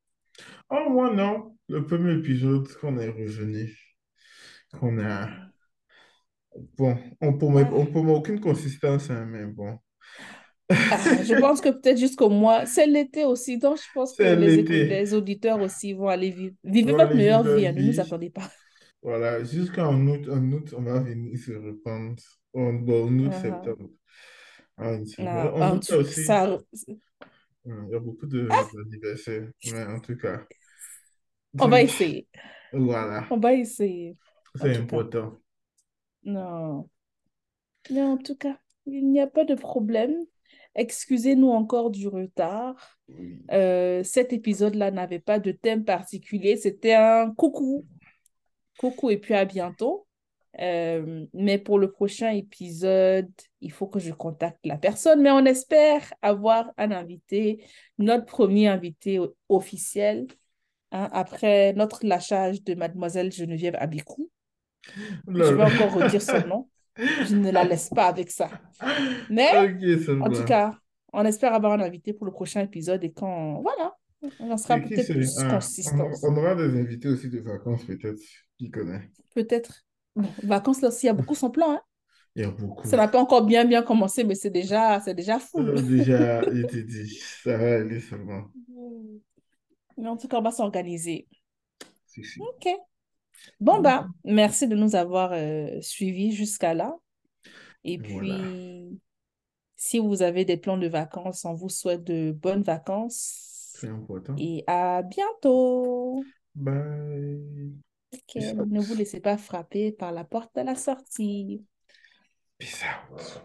[0.69, 1.55] Oh, moi, non.
[1.67, 3.75] Le premier épisode qu'on est revenu,
[4.79, 5.29] qu'on a.
[6.77, 7.73] Bon, on promet, Ah.
[7.73, 9.77] on promet aucune consistance, hein, mais bon.
[10.91, 15.13] Ah, je pense que peut-être jusqu'au mois, c'est l'été aussi, donc je pense que les,
[15.13, 16.55] auditeurs aussi vont aller vivre.
[16.63, 18.49] Vivez votre meilleure leur vie, ne nous attendez pas.
[19.01, 22.21] Voilà, jusqu'en août, en août, on va venir se reprendre.
[22.53, 23.89] En, bon, en août, Ah, septembre.
[24.77, 26.57] Ah, ah, En en août tout cas, aussi, ça,
[27.65, 29.49] il y a beaucoup de- d'anniversaires.
[29.65, 30.45] Mais en tout cas,
[31.59, 32.27] on va essayer.
[32.73, 34.17] voilà, On va essayer.
[34.59, 35.39] En c'est important.
[36.23, 36.89] non.
[37.89, 40.25] Mais en tout cas, il n'y a pas de problème.
[40.75, 42.97] Excusez-nous encore du retard.
[43.09, 43.41] Oui.
[43.51, 46.57] Euh, cet épisode-là n'avait pas de thème particulier.
[46.57, 47.85] C'était un coucou.
[48.77, 50.07] Coucou et puis à bientôt.
[50.59, 55.21] Euh, mais pour le prochain épisode, il faut que je contacte la personne.
[55.21, 57.63] Mais on espère avoir un invité,
[57.97, 60.27] notre premier invité officiel,
[60.91, 64.29] hein, après notre lâchage de Mademoiselle Geneviève Abicou.
[65.27, 66.68] Je vais encore redire son nom.
[66.99, 68.49] Je ne la laisse pas avec ça.
[69.29, 69.49] Mais
[70.21, 70.77] en tout cas,
[71.13, 73.95] on espère avoir un invité pour le prochain épisode et quand, voilà,
[74.39, 76.13] on en sera peut-être plus Ah, on, consistante.
[76.23, 78.19] on aura des invités aussi de vacances, peut-être.
[78.57, 79.09] Qui connaît?
[79.33, 79.83] Peut-être.
[80.15, 81.81] Bon, vacances là aussi, il y a beaucoup son plan, hein.
[82.35, 82.87] Il y a beaucoup.
[82.87, 85.39] Ça n'a pas encore bien bien commencé, mais c'est déjà, c'est déjà.
[85.55, 88.45] Euh, déjà, je t'ai dit, ça va aller seulement.
[89.97, 91.27] Mais en tout cas, on va s'organiser.
[92.05, 92.39] Si, si.
[92.39, 92.67] OK.
[93.59, 93.83] Bon, mm.
[93.83, 96.95] bah, merci de nous avoir euh, suivis jusqu'à là.
[97.83, 98.99] Et puis,
[99.75, 103.73] si vous avez des plans de vacances, on vous souhaite de bonnes vacances.
[103.79, 104.35] C'est important.
[104.37, 106.23] Et à bientôt.
[106.53, 107.73] Bye.
[108.13, 108.53] Okay.
[108.53, 111.63] Ne vous laissez pas frapper par la porte de la sortie.
[112.57, 113.41] Peace out.